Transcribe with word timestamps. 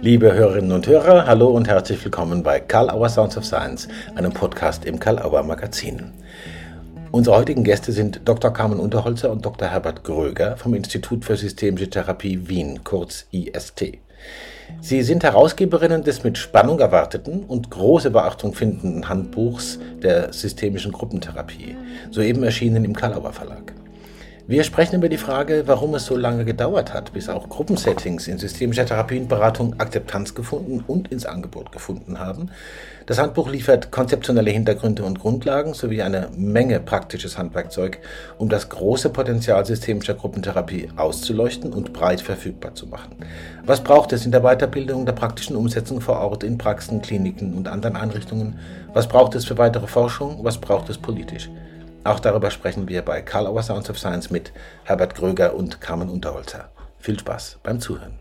Liebe 0.00 0.32
Hörerinnen 0.32 0.70
und 0.70 0.86
Hörer, 0.86 1.26
hallo 1.26 1.48
und 1.48 1.66
herzlich 1.66 2.04
willkommen 2.04 2.44
bei 2.44 2.60
Karl 2.60 2.88
Auer 2.88 3.08
Sounds 3.08 3.36
of 3.36 3.44
Science, 3.44 3.88
einem 4.14 4.32
Podcast 4.32 4.84
im 4.84 5.00
Karl 5.00 5.18
Auer 5.18 5.42
Magazin. 5.42 6.12
Unsere 7.10 7.36
heutigen 7.36 7.64
Gäste 7.64 7.90
sind 7.90 8.20
Dr. 8.24 8.52
Carmen 8.52 8.78
Unterholzer 8.78 9.28
und 9.32 9.44
Dr. 9.44 9.66
Herbert 9.66 10.04
Gröger 10.04 10.56
vom 10.56 10.74
Institut 10.74 11.24
für 11.24 11.36
Systemische 11.36 11.90
Therapie 11.90 12.48
Wien, 12.48 12.84
kurz 12.84 13.26
IST. 13.32 13.98
Sie 14.80 15.02
sind 15.02 15.24
Herausgeberinnen 15.24 16.04
des 16.04 16.22
mit 16.22 16.38
Spannung 16.38 16.78
erwarteten 16.78 17.42
und 17.42 17.68
große 17.68 18.12
Beachtung 18.12 18.54
findenden 18.54 19.08
Handbuchs 19.08 19.80
der 20.00 20.32
systemischen 20.32 20.92
Gruppentherapie, 20.92 21.76
soeben 22.12 22.44
erschienen 22.44 22.84
im 22.84 22.94
Kalauer 22.94 23.32
Verlag. 23.32 23.74
Wir 24.50 24.64
sprechen 24.64 24.96
über 24.96 25.10
die 25.10 25.18
Frage, 25.18 25.64
warum 25.66 25.94
es 25.94 26.06
so 26.06 26.16
lange 26.16 26.46
gedauert 26.46 26.94
hat, 26.94 27.12
bis 27.12 27.28
auch 27.28 27.50
Gruppensettings 27.50 28.28
in 28.28 28.38
systemischer 28.38 28.86
Therapienberatung 28.86 29.78
Akzeptanz 29.78 30.34
gefunden 30.34 30.82
und 30.86 31.08
ins 31.08 31.26
Angebot 31.26 31.70
gefunden 31.70 32.18
haben. 32.18 32.48
Das 33.04 33.18
Handbuch 33.18 33.50
liefert 33.50 33.90
konzeptionelle 33.90 34.50
Hintergründe 34.50 35.04
und 35.04 35.20
Grundlagen 35.20 35.74
sowie 35.74 36.00
eine 36.00 36.30
Menge 36.34 36.80
praktisches 36.80 37.36
Handwerkzeug, 37.36 37.98
um 38.38 38.48
das 38.48 38.70
große 38.70 39.10
Potenzial 39.10 39.66
systemischer 39.66 40.14
Gruppentherapie 40.14 40.88
auszuleuchten 40.96 41.74
und 41.74 41.92
breit 41.92 42.22
verfügbar 42.22 42.74
zu 42.74 42.86
machen. 42.86 43.16
Was 43.66 43.84
braucht 43.84 44.14
es 44.14 44.24
in 44.24 44.32
der 44.32 44.40
Weiterbildung, 44.40 45.04
der 45.04 45.12
praktischen 45.12 45.56
Umsetzung 45.56 46.00
vor 46.00 46.20
Ort 46.20 46.42
in 46.42 46.56
Praxen, 46.56 47.02
Kliniken 47.02 47.52
und 47.52 47.68
anderen 47.68 47.96
Einrichtungen? 47.96 48.58
Was 48.94 49.08
braucht 49.08 49.34
es 49.34 49.44
für 49.44 49.58
weitere 49.58 49.86
Forschung? 49.86 50.38
Was 50.42 50.56
braucht 50.56 50.88
es 50.88 50.96
politisch? 50.96 51.50
Auch 52.04 52.20
darüber 52.20 52.50
sprechen 52.50 52.88
wir 52.88 53.02
bei 53.02 53.22
Karl 53.22 53.46
Auer 53.46 53.62
Sounds 53.62 53.90
of 53.90 53.98
Science 53.98 54.30
mit 54.30 54.52
Herbert 54.84 55.14
Gröger 55.14 55.54
und 55.54 55.80
Carmen 55.80 56.08
Unterholzer. 56.08 56.70
Viel 56.98 57.18
Spaß 57.18 57.58
beim 57.62 57.80
Zuhören. 57.80 58.18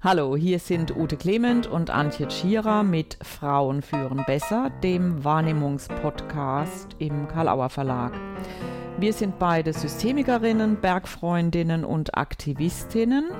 Hallo, 0.00 0.36
hier 0.36 0.58
sind 0.60 0.96
Ute 0.96 1.16
Clement 1.16 1.66
und 1.66 1.90
Antje 1.90 2.28
Tschira 2.28 2.82
mit 2.82 3.18
Frauen 3.20 3.82
führen 3.82 4.24
besser, 4.26 4.70
dem 4.82 5.24
Wahrnehmungspodcast 5.24 6.96
im 6.98 7.26
Karl-Auer 7.26 7.68
Verlag. 7.68 8.12
Wir 9.00 9.12
sind 9.12 9.38
beide 9.38 9.72
Systemikerinnen, 9.72 10.80
Bergfreundinnen 10.80 11.84
und 11.84 12.16
Aktivistinnen. 12.18 13.30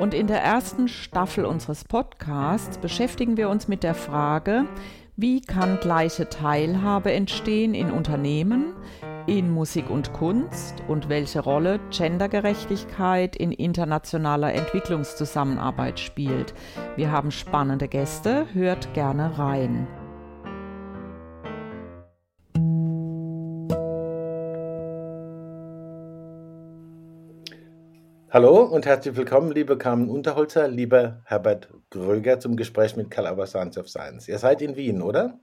Und 0.00 0.14
in 0.14 0.26
der 0.26 0.42
ersten 0.42 0.88
Staffel 0.88 1.44
unseres 1.44 1.84
Podcasts 1.84 2.78
beschäftigen 2.78 3.36
wir 3.36 3.48
uns 3.48 3.68
mit 3.68 3.84
der 3.84 3.94
Frage, 3.94 4.64
wie 5.14 5.42
kann 5.42 5.78
gleiche 5.78 6.28
Teilhabe 6.28 7.12
entstehen 7.12 7.72
in 7.72 7.92
Unternehmen, 7.92 8.74
in 9.28 9.48
Musik 9.48 9.90
und 9.90 10.12
Kunst 10.12 10.82
und 10.88 11.08
welche 11.08 11.38
Rolle 11.38 11.78
Gendergerechtigkeit 11.90 13.36
in 13.36 13.52
internationaler 13.52 14.54
Entwicklungszusammenarbeit 14.54 16.00
spielt. 16.00 16.52
Wir 16.96 17.12
haben 17.12 17.30
spannende 17.30 17.86
Gäste, 17.86 18.46
hört 18.54 18.92
gerne 18.92 19.38
rein. 19.38 19.86
Hallo 28.36 28.64
und 28.64 28.84
herzlich 28.84 29.16
willkommen, 29.16 29.50
liebe 29.50 29.78
Carmen 29.78 30.10
Unterholzer, 30.10 30.68
lieber 30.68 31.22
Herbert 31.24 31.70
Gröger 31.88 32.38
zum 32.38 32.54
Gespräch 32.54 32.94
mit 32.94 33.10
Calabar 33.10 33.46
Science 33.46 33.78
of 33.78 33.88
Science. 33.88 34.28
Ihr 34.28 34.38
seid 34.38 34.60
in 34.60 34.76
Wien, 34.76 35.00
oder? 35.00 35.40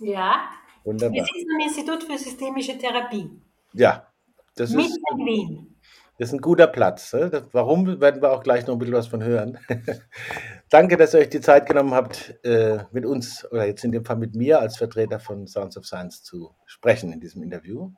Ja. 0.00 0.50
Wunderbar. 0.82 1.18
Wir 1.18 1.24
sitzen 1.24 1.48
am 1.54 1.68
Institut 1.68 2.02
für 2.02 2.18
Systemische 2.18 2.76
Therapie. 2.76 3.30
Ja. 3.74 4.08
Das 4.56 4.70
ist, 4.74 4.98
in 5.12 5.24
Wien. 5.24 5.76
Das 6.18 6.30
ist 6.30 6.34
ein 6.34 6.40
guter 6.40 6.66
Platz. 6.66 7.14
warum, 7.52 8.00
werden 8.00 8.20
wir 8.20 8.32
auch 8.32 8.42
gleich 8.42 8.66
noch 8.66 8.74
ein 8.74 8.80
bisschen 8.80 8.96
was 8.96 9.06
von 9.06 9.22
hören. 9.22 9.60
Danke, 10.68 10.96
dass 10.96 11.14
ihr 11.14 11.20
euch 11.20 11.30
die 11.30 11.40
Zeit 11.40 11.66
genommen 11.66 11.94
habt, 11.94 12.44
äh, 12.44 12.80
mit 12.90 13.06
uns, 13.06 13.46
oder 13.52 13.66
jetzt 13.66 13.84
in 13.84 13.92
dem 13.92 14.04
Fall 14.04 14.16
mit 14.16 14.34
mir 14.34 14.58
als 14.58 14.78
Vertreter 14.78 15.20
von 15.20 15.46
Sounds 15.46 15.76
of 15.76 15.86
Science 15.86 16.24
zu 16.24 16.56
sprechen 16.66 17.12
in 17.12 17.20
diesem 17.20 17.44
Interview. 17.44 17.92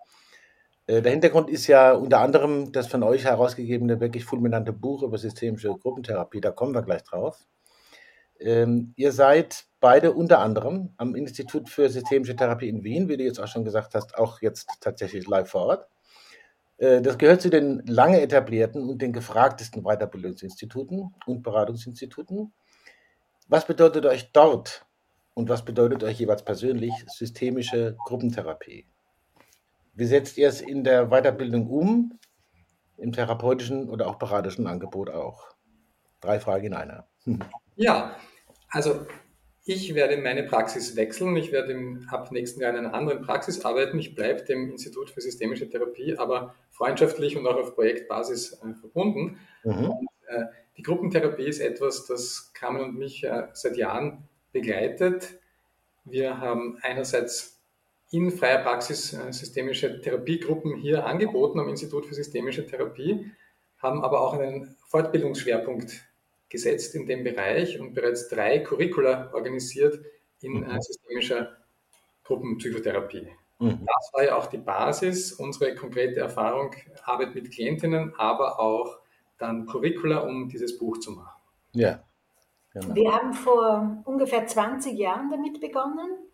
Äh, 0.87 1.03
der 1.03 1.12
Hintergrund 1.12 1.50
ist 1.50 1.67
ja 1.67 1.93
unter 1.93 2.21
anderem 2.21 2.72
das 2.72 2.87
von 2.87 3.03
euch 3.03 3.25
herausgegebene 3.25 4.00
wirklich 4.00 4.25
fulminante 4.25 4.72
Buch 4.72 5.03
über 5.03 5.19
systemische 5.19 5.69
Gruppentherapie. 5.69 6.41
Da 6.41 6.50
kommen 6.50 6.75
wir 6.75 6.83
gleich 6.83 7.03
drauf. 7.03 7.47
Ähm, 8.41 8.93
ihr 8.97 9.12
seid 9.12 9.65
beide 9.81 10.12
unter 10.12 10.41
anderem 10.41 10.93
am 10.97 11.15
Institut 11.15 11.69
für 11.69 11.89
systemische 11.89 12.37
Therapie 12.37 12.69
in 12.69 12.84
Wien, 12.84 13.09
wie 13.09 13.17
du 13.17 13.25
jetzt 13.25 13.39
auch 13.39 13.49
schon 13.49 13.65
gesagt 13.65 13.95
hast, 13.95 14.17
auch 14.19 14.43
jetzt 14.43 14.69
tatsächlich 14.81 15.27
live 15.27 15.49
vor 15.49 15.67
Ort. 15.67 15.89
Äh, 16.78 17.01
das 17.01 17.19
gehört 17.19 17.43
zu 17.43 17.51
den 17.51 17.83
lange 17.87 18.21
etablierten 18.21 18.89
und 18.89 19.01
den 19.01 19.12
gefragtesten 19.12 19.83
Weiterbildungsinstituten 19.84 21.15
und 21.27 21.43
Beratungsinstituten. 21.43 22.53
Was 23.49 23.66
bedeutet 23.66 24.06
euch 24.06 24.33
dort 24.33 24.87
und 25.34 25.49
was 25.49 25.65
bedeutet 25.65 26.03
euch 26.03 26.19
jeweils 26.19 26.45
persönlich 26.45 26.93
systemische 27.09 27.97
Gruppentherapie? 28.05 28.87
Wie 29.94 30.06
setzt 30.06 30.38
ihr 30.38 30.49
es 30.49 30.60
in 30.60 30.84
der 30.84 31.06
Weiterbildung 31.06 31.69
um, 31.69 32.19
im 32.97 33.12
therapeutischen 33.12 33.88
oder 33.88 34.09
auch 34.09 34.16
beratischen 34.16 34.66
Angebot 34.66 35.10
auch? 35.10 35.55
Drei 36.21 36.41
Fragen 36.41 36.66
in 36.66 36.75
einer. 36.75 37.06
Ja, 37.77 38.16
also 38.71 39.06
ich 39.66 39.94
werde 39.94 40.19
meine 40.19 40.43
Praxis 40.43 40.94
wechseln. 40.94 41.37
Ich 41.37 41.50
werde 41.50 42.00
ab 42.09 42.31
nächsten 42.33 42.60
Jahr 42.60 42.72
in 42.72 42.78
einer 42.78 42.94
anderen 42.94 43.22
Praxis 43.22 43.65
arbeiten. 43.65 43.99
Ich 43.99 44.15
bleibe 44.15 44.43
dem 44.43 44.71
Institut 44.71 45.10
für 45.10 45.22
systemische 45.22 45.69
Therapie, 45.69 46.19
aber 46.19 46.54
freundschaftlich 46.71 47.37
und 47.37 47.47
auch 47.47 47.56
auf 47.56 47.75
Projektbasis 47.75 48.60
äh, 48.62 48.75
verbunden. 48.75 49.38
Mhm. 49.65 49.91
Und, 49.91 50.09
äh, 50.27 50.44
die 50.77 50.83
Gruppentherapie 50.83 51.47
ist 51.47 51.60
etwas, 51.60 52.04
das 52.06 52.53
Carmen 52.53 52.83
und 52.83 52.99
mich 52.99 53.25
äh, 53.25 53.49
seit 53.53 53.77
Jahren 53.77 54.28
begleitet. 54.53 55.38
Wir 56.04 56.38
haben 56.38 56.78
einerseits 56.83 57.53
in 58.15 58.31
freier 58.31 58.63
Praxis 58.63 59.13
äh, 59.13 59.33
systemische 59.33 60.01
Therapiegruppen 60.01 60.77
hier 60.77 61.05
angeboten 61.05 61.59
am 61.59 61.69
Institut 61.69 62.07
für 62.07 62.15
systemische 62.15 62.65
Therapie, 62.65 63.31
haben 63.79 64.05
aber 64.05 64.21
auch 64.21 64.35
einen 64.35 64.77
Fortbildungsschwerpunkt 64.87 66.01
gesetzt 66.49 66.95
in 66.95 67.07
dem 67.07 67.25
Bereich 67.25 67.81
und 67.81 67.93
bereits 67.93 68.29
drei 68.29 68.61
Curricula 68.61 69.33
organisiert 69.35 69.99
in 70.41 70.63
äh, 70.63 70.75
mhm. 70.75 70.81
systemischer 70.81 71.57
Gruppenpsychotherapie. 72.23 73.29
Mhm. 73.59 73.85
Das 73.85 74.11
war 74.13 74.25
ja 74.25 74.37
auch 74.37 74.47
die 74.47 74.59
Basis, 74.59 75.33
unsere 75.33 75.75
konkrete 75.75 76.21
Erfahrung, 76.21 76.73
Arbeit 77.03 77.35
mit 77.35 77.51
Klientinnen, 77.51 78.15
aber 78.17 78.61
auch 78.61 79.01
dann 79.39 79.67
Curricula, 79.67 80.19
um 80.19 80.49
dieses 80.49 80.79
Buch 80.79 80.99
zu 80.99 81.11
machen. 81.11 81.41
Ja. 81.73 82.05
Genau. 82.73 82.95
Wir 82.95 83.13
haben 83.13 83.35
vor 83.35 84.03
ungefähr 84.05 84.47
20 84.47 84.99
Jahren 84.99 85.31
damit 85.31 85.61
begonnen 85.61 86.25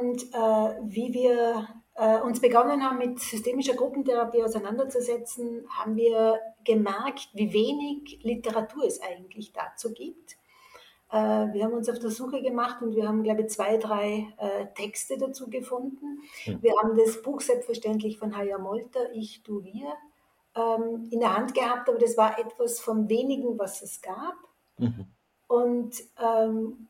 und 0.00 0.22
äh, 0.34 0.80
wie 0.82 1.12
wir 1.12 1.68
äh, 1.94 2.20
uns 2.20 2.40
begonnen 2.40 2.82
haben, 2.82 2.98
mit 2.98 3.20
systemischer 3.20 3.74
Gruppentherapie 3.74 4.42
auseinanderzusetzen, 4.42 5.66
haben 5.70 5.96
wir 5.96 6.38
gemerkt, 6.64 7.28
wie 7.32 7.52
wenig 7.52 8.22
Literatur 8.22 8.84
es 8.84 9.00
eigentlich 9.00 9.52
dazu 9.52 9.92
gibt. 9.92 10.36
Äh, 11.10 11.16
wir 11.52 11.64
haben 11.64 11.72
uns 11.72 11.88
auf 11.88 11.98
der 11.98 12.10
Suche 12.10 12.42
gemacht 12.42 12.82
und 12.82 12.94
wir 12.94 13.08
haben, 13.08 13.22
glaube 13.22 13.42
ich, 13.42 13.48
zwei, 13.48 13.76
drei 13.78 14.28
äh, 14.38 14.66
Texte 14.74 15.16
dazu 15.16 15.48
gefunden. 15.48 16.20
Mhm. 16.46 16.62
Wir 16.62 16.72
haben 16.82 16.96
das 16.96 17.22
Buch 17.22 17.40
selbstverständlich 17.40 18.18
von 18.18 18.36
Haya 18.36 18.58
Molter, 18.58 19.12
Ich, 19.12 19.42
Du, 19.42 19.64
Wir, 19.64 19.94
ähm, 20.54 21.08
in 21.10 21.20
der 21.20 21.34
Hand 21.34 21.54
gehabt, 21.54 21.88
aber 21.88 21.98
das 21.98 22.16
war 22.16 22.38
etwas 22.38 22.80
vom 22.80 23.08
wenigen, 23.08 23.58
was 23.58 23.82
es 23.82 24.02
gab. 24.02 24.36
Mhm. 24.78 25.06
Und 25.46 25.94
ähm, 26.20 26.88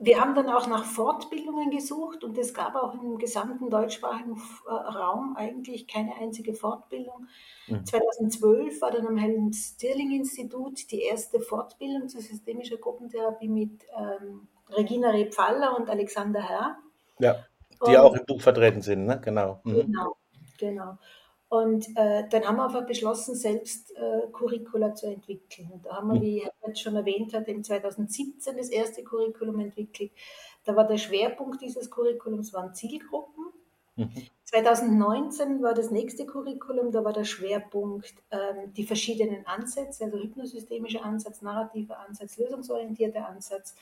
wir 0.00 0.20
haben 0.20 0.34
dann 0.34 0.48
auch 0.48 0.66
nach 0.66 0.84
Fortbildungen 0.84 1.70
gesucht 1.70 2.24
und 2.24 2.36
es 2.38 2.54
gab 2.54 2.74
auch 2.74 2.94
im 2.94 3.18
gesamten 3.18 3.70
deutschsprachigen 3.70 4.40
äh, 4.66 4.70
Raum 4.70 5.36
eigentlich 5.36 5.86
keine 5.86 6.14
einzige 6.16 6.54
Fortbildung. 6.54 7.26
Mhm. 7.66 7.84
2012 7.84 8.80
war 8.80 8.90
dann 8.90 9.06
am 9.06 9.16
Helen 9.16 9.52
Stirling 9.52 10.12
Institut 10.12 10.90
die 10.90 11.02
erste 11.02 11.40
Fortbildung 11.40 12.08
zur 12.08 12.20
systemischer 12.20 12.76
Gruppentherapie 12.76 13.48
mit 13.48 13.84
ähm, 13.96 14.48
Regina 14.70 15.10
Rebfaller 15.10 15.76
und 15.76 15.88
Alexander 15.88 16.42
Herr. 16.42 16.76
Ja, 17.18 17.44
die 17.86 17.90
und, 17.90 17.96
auch 17.96 18.14
im 18.14 18.24
Buch 18.26 18.40
vertreten 18.40 18.82
sind, 18.82 19.06
ne? 19.06 19.20
Genau. 19.24 19.60
Mhm. 19.64 19.74
Genau, 19.74 20.16
genau. 20.58 20.98
Und 21.48 21.86
äh, 21.96 22.24
dann 22.28 22.44
haben 22.44 22.56
wir 22.56 22.64
einfach 22.64 22.86
beschlossen, 22.86 23.36
selbst 23.36 23.94
äh, 23.96 24.26
Curricula 24.32 24.94
zu 24.94 25.06
entwickeln. 25.06 25.70
Und 25.72 25.86
da 25.86 25.96
haben 25.96 26.12
wir, 26.12 26.20
wie 26.20 26.38
Herbert 26.40 26.78
schon 26.78 26.96
erwähnt 26.96 27.32
hat, 27.34 27.46
im 27.46 27.62
2017 27.62 28.56
das 28.56 28.68
erste 28.68 29.04
Curriculum 29.04 29.60
entwickelt. 29.60 30.10
Da 30.64 30.74
war 30.74 30.86
der 30.86 30.98
Schwerpunkt 30.98 31.62
dieses 31.62 31.88
Curriculums 31.88 32.52
waren 32.52 32.74
Zielgruppen. 32.74 33.46
Mhm. 33.94 34.10
2019 34.44 35.62
war 35.62 35.74
das 35.74 35.90
nächste 35.90 36.26
Curriculum, 36.26 36.92
da 36.92 37.04
war 37.04 37.12
der 37.12 37.24
Schwerpunkt 37.24 38.14
ähm, 38.30 38.72
die 38.74 38.84
verschiedenen 38.84 39.46
Ansätze, 39.46 40.04
also 40.04 40.18
hypnosystemischer 40.18 41.04
Ansatz, 41.04 41.42
narrativer 41.42 41.98
Ansatz, 42.00 42.36
lösungsorientierter 42.36 43.26
Ansatz. 43.26 43.74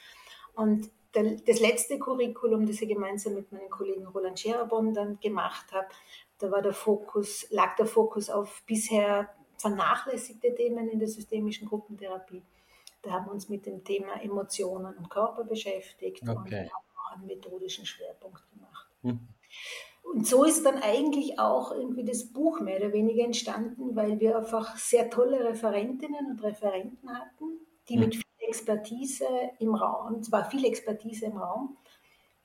Und 0.54 0.90
der, 1.14 1.36
das 1.46 1.60
letzte 1.60 1.98
Curriculum, 1.98 2.66
das 2.66 2.80
ich 2.80 2.88
gemeinsam 2.88 3.34
mit 3.34 3.52
meinem 3.52 3.70
Kollegen 3.70 4.06
Roland 4.06 4.38
Scherabon 4.38 4.94
dann 4.94 5.18
gemacht 5.20 5.72
habe, 5.72 5.88
Da 6.38 6.50
war 6.50 6.62
der 6.62 6.72
Fokus, 6.72 7.46
lag 7.50 7.76
der 7.76 7.86
Fokus 7.86 8.28
auf 8.28 8.62
bisher 8.66 9.28
vernachlässigte 9.56 10.54
Themen 10.54 10.88
in 10.88 10.98
der 10.98 11.08
systemischen 11.08 11.68
Gruppentherapie. 11.68 12.42
Da 13.02 13.12
haben 13.12 13.26
wir 13.26 13.32
uns 13.32 13.48
mit 13.48 13.66
dem 13.66 13.84
Thema 13.84 14.20
Emotionen 14.22 14.94
und 14.96 15.10
Körper 15.10 15.44
beschäftigt 15.44 16.22
okay. 16.22 16.36
und 16.36 16.52
haben 16.52 16.84
auch 16.96 17.16
einen 17.16 17.26
methodischen 17.26 17.86
Schwerpunkt 17.86 18.42
gemacht. 18.52 18.88
Mhm. 19.02 19.28
Und 20.02 20.26
so 20.26 20.44
ist 20.44 20.64
dann 20.64 20.82
eigentlich 20.82 21.38
auch 21.38 21.72
irgendwie 21.72 22.04
das 22.04 22.26
Buch 22.26 22.60
mehr 22.60 22.78
oder 22.78 22.92
weniger 22.92 23.24
entstanden, 23.24 23.96
weil 23.96 24.20
wir 24.20 24.36
einfach 24.36 24.76
sehr 24.76 25.10
tolle 25.10 25.42
Referentinnen 25.44 26.26
und 26.30 26.42
Referenten 26.42 27.08
hatten, 27.10 27.58
die 27.88 27.96
mhm. 27.96 28.04
mit 28.04 28.14
viel 28.16 28.24
Expertise 28.48 29.26
im 29.58 29.74
Raum, 29.74 30.14
und 30.14 30.24
zwar 30.24 30.48
viel 30.50 30.64
Expertise 30.64 31.26
im 31.26 31.38
Raum. 31.38 31.76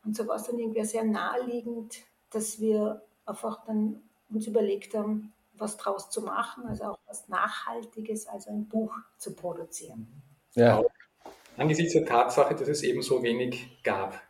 Und 0.03 0.15
so 0.15 0.27
war 0.27 0.37
es 0.37 0.43
dann 0.43 0.57
irgendwie 0.57 0.83
sehr 0.85 1.03
naheliegend, 1.03 2.03
dass 2.31 2.59
wir 2.59 3.01
einfach 3.29 3.65
dann 3.65 4.01
uns 4.29 4.47
überlegt 4.47 4.95
haben, 4.95 5.33
was 5.57 5.77
draus 5.77 6.09
zu 6.09 6.21
machen, 6.21 6.65
also 6.67 6.85
auch 6.85 6.99
was 7.07 7.27
Nachhaltiges, 7.27 8.27
also 8.27 8.49
ein 8.49 8.67
Buch 8.67 8.93
zu 9.17 9.35
produzieren. 9.35 10.07
Ja. 10.53 10.81
Angesichts 11.57 11.93
der 11.93 12.05
Tatsache, 12.05 12.55
dass 12.55 12.67
es 12.67 12.83
eben 12.83 13.01
so 13.01 13.21
wenig 13.21 13.83
gab. 13.83 14.21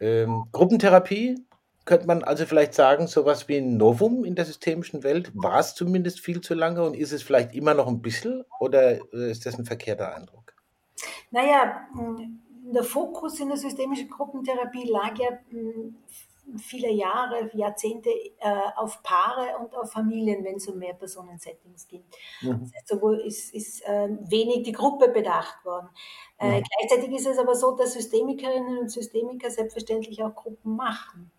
Ähm, 0.00 0.46
Gruppentherapie 0.50 1.44
könnte 1.84 2.06
man 2.06 2.22
also 2.22 2.46
vielleicht 2.46 2.74
sagen, 2.74 3.06
sowas 3.06 3.48
wie 3.48 3.58
ein 3.58 3.76
Novum 3.76 4.24
in 4.24 4.34
der 4.34 4.44
systemischen 4.44 5.02
Welt, 5.02 5.32
war 5.34 5.58
es 5.58 5.74
zumindest 5.74 6.20
viel 6.20 6.40
zu 6.40 6.54
lange 6.54 6.82
und 6.82 6.94
ist 6.94 7.12
es 7.12 7.22
vielleicht 7.22 7.54
immer 7.54 7.74
noch 7.74 7.88
ein 7.88 8.02
bisschen 8.02 8.44
oder 8.60 8.98
äh, 9.12 9.30
ist 9.30 9.46
das 9.46 9.58
ein 9.58 9.64
verkehrter 9.64 10.14
Eindruck? 10.14 10.54
Naja, 11.30 11.88
der 12.72 12.84
Fokus 12.84 13.40
in 13.40 13.48
der 13.48 13.56
systemischen 13.56 14.08
Gruppentherapie 14.08 14.88
lag 14.88 15.16
ja 15.18 15.30
viele 16.58 16.90
Jahre, 16.90 17.50
Jahrzehnte 17.54 18.10
äh, 18.10 18.32
auf 18.76 19.02
Paare 19.02 19.58
und 19.58 19.74
auf 19.76 19.92
Familien, 19.92 20.44
wenn 20.44 20.56
es 20.56 20.68
um 20.68 20.78
Mehrpersonen-Settings 20.78 21.88
ging. 21.88 22.04
Mhm. 22.42 22.60
Das 22.60 22.74
heißt, 22.74 22.88
sowohl 22.88 23.20
ist, 23.20 23.54
ist 23.54 23.82
äh, 23.82 24.08
wenig 24.28 24.62
die 24.64 24.72
Gruppe 24.72 25.08
bedacht 25.08 25.64
worden. 25.64 25.88
Äh, 26.38 26.60
mhm. 26.60 26.64
Gleichzeitig 26.64 27.16
ist 27.16 27.26
es 27.26 27.38
aber 27.38 27.54
so, 27.54 27.76
dass 27.76 27.94
Systemikerinnen 27.94 28.78
und 28.78 28.90
Systemiker 28.90 29.50
selbstverständlich 29.50 30.22
auch 30.22 30.34
Gruppen 30.34 30.76
machen. 30.76 31.30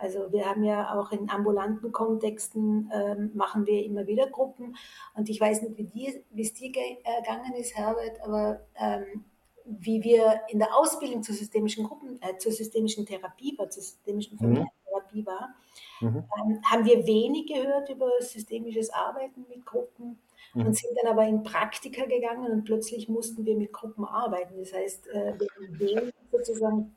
Also 0.00 0.32
wir 0.32 0.46
haben 0.46 0.64
ja 0.64 0.98
auch 0.98 1.12
in 1.12 1.28
ambulanten 1.28 1.92
Kontexten 1.92 2.90
ähm, 2.92 3.32
machen 3.34 3.66
wir 3.66 3.84
immer 3.84 4.06
wieder 4.06 4.28
Gruppen. 4.28 4.76
Und 5.14 5.28
ich 5.28 5.38
weiß 5.38 5.62
nicht, 5.62 5.94
wie, 5.94 6.42
es 6.42 6.54
dir 6.54 6.72
gegangen 6.72 7.52
ist, 7.54 7.76
Herbert, 7.76 8.18
aber 8.22 8.60
ähm, 8.76 9.24
wie 9.64 10.02
wir 10.02 10.40
in 10.48 10.58
der 10.58 10.76
Ausbildung 10.76 11.22
zur 11.22 11.34
systemischen 11.34 11.84
Gruppen, 11.84 12.20
äh, 12.22 12.36
zur 12.38 12.52
systemischen 12.52 13.06
Therapie 13.06 13.56
war, 13.58 13.70
zur 13.70 13.82
systemischen 13.82 14.34
mhm. 14.34 14.38
Familientherapie 14.38 15.26
war, 15.26 15.54
mhm. 16.00 16.24
ähm, 16.38 16.60
haben 16.64 16.84
wir 16.84 17.06
wenig 17.06 17.46
gehört 17.46 17.88
über 17.88 18.10
systemisches 18.20 18.90
Arbeiten 18.90 19.44
mit 19.48 19.64
Gruppen 19.64 20.18
mhm. 20.54 20.66
und 20.66 20.76
sind 20.76 20.90
dann 21.02 21.12
aber 21.12 21.26
in 21.26 21.42
Praktika 21.42 22.04
gegangen 22.04 22.50
und 22.50 22.64
plötzlich 22.64 23.08
mussten 23.08 23.44
wir 23.44 23.56
mit 23.56 23.72
Gruppen 23.72 24.04
arbeiten. 24.04 24.54
Das 24.58 24.72
heißt, 24.72 25.08
äh, 25.08 25.34
wir 25.38 25.48
haben 25.56 25.78
wenig 25.78 26.14
sozusagen 26.30 26.94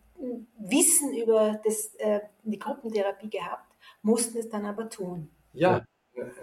Wissen 0.57 1.15
über 1.15 1.59
das, 1.63 1.95
äh, 1.95 2.21
die 2.43 2.59
Gruppentherapie 2.59 3.29
gehabt, 3.29 3.75
mussten 4.01 4.37
es 4.37 4.49
dann 4.49 4.65
aber 4.65 4.89
tun. 4.89 5.29
Ja, 5.53 5.83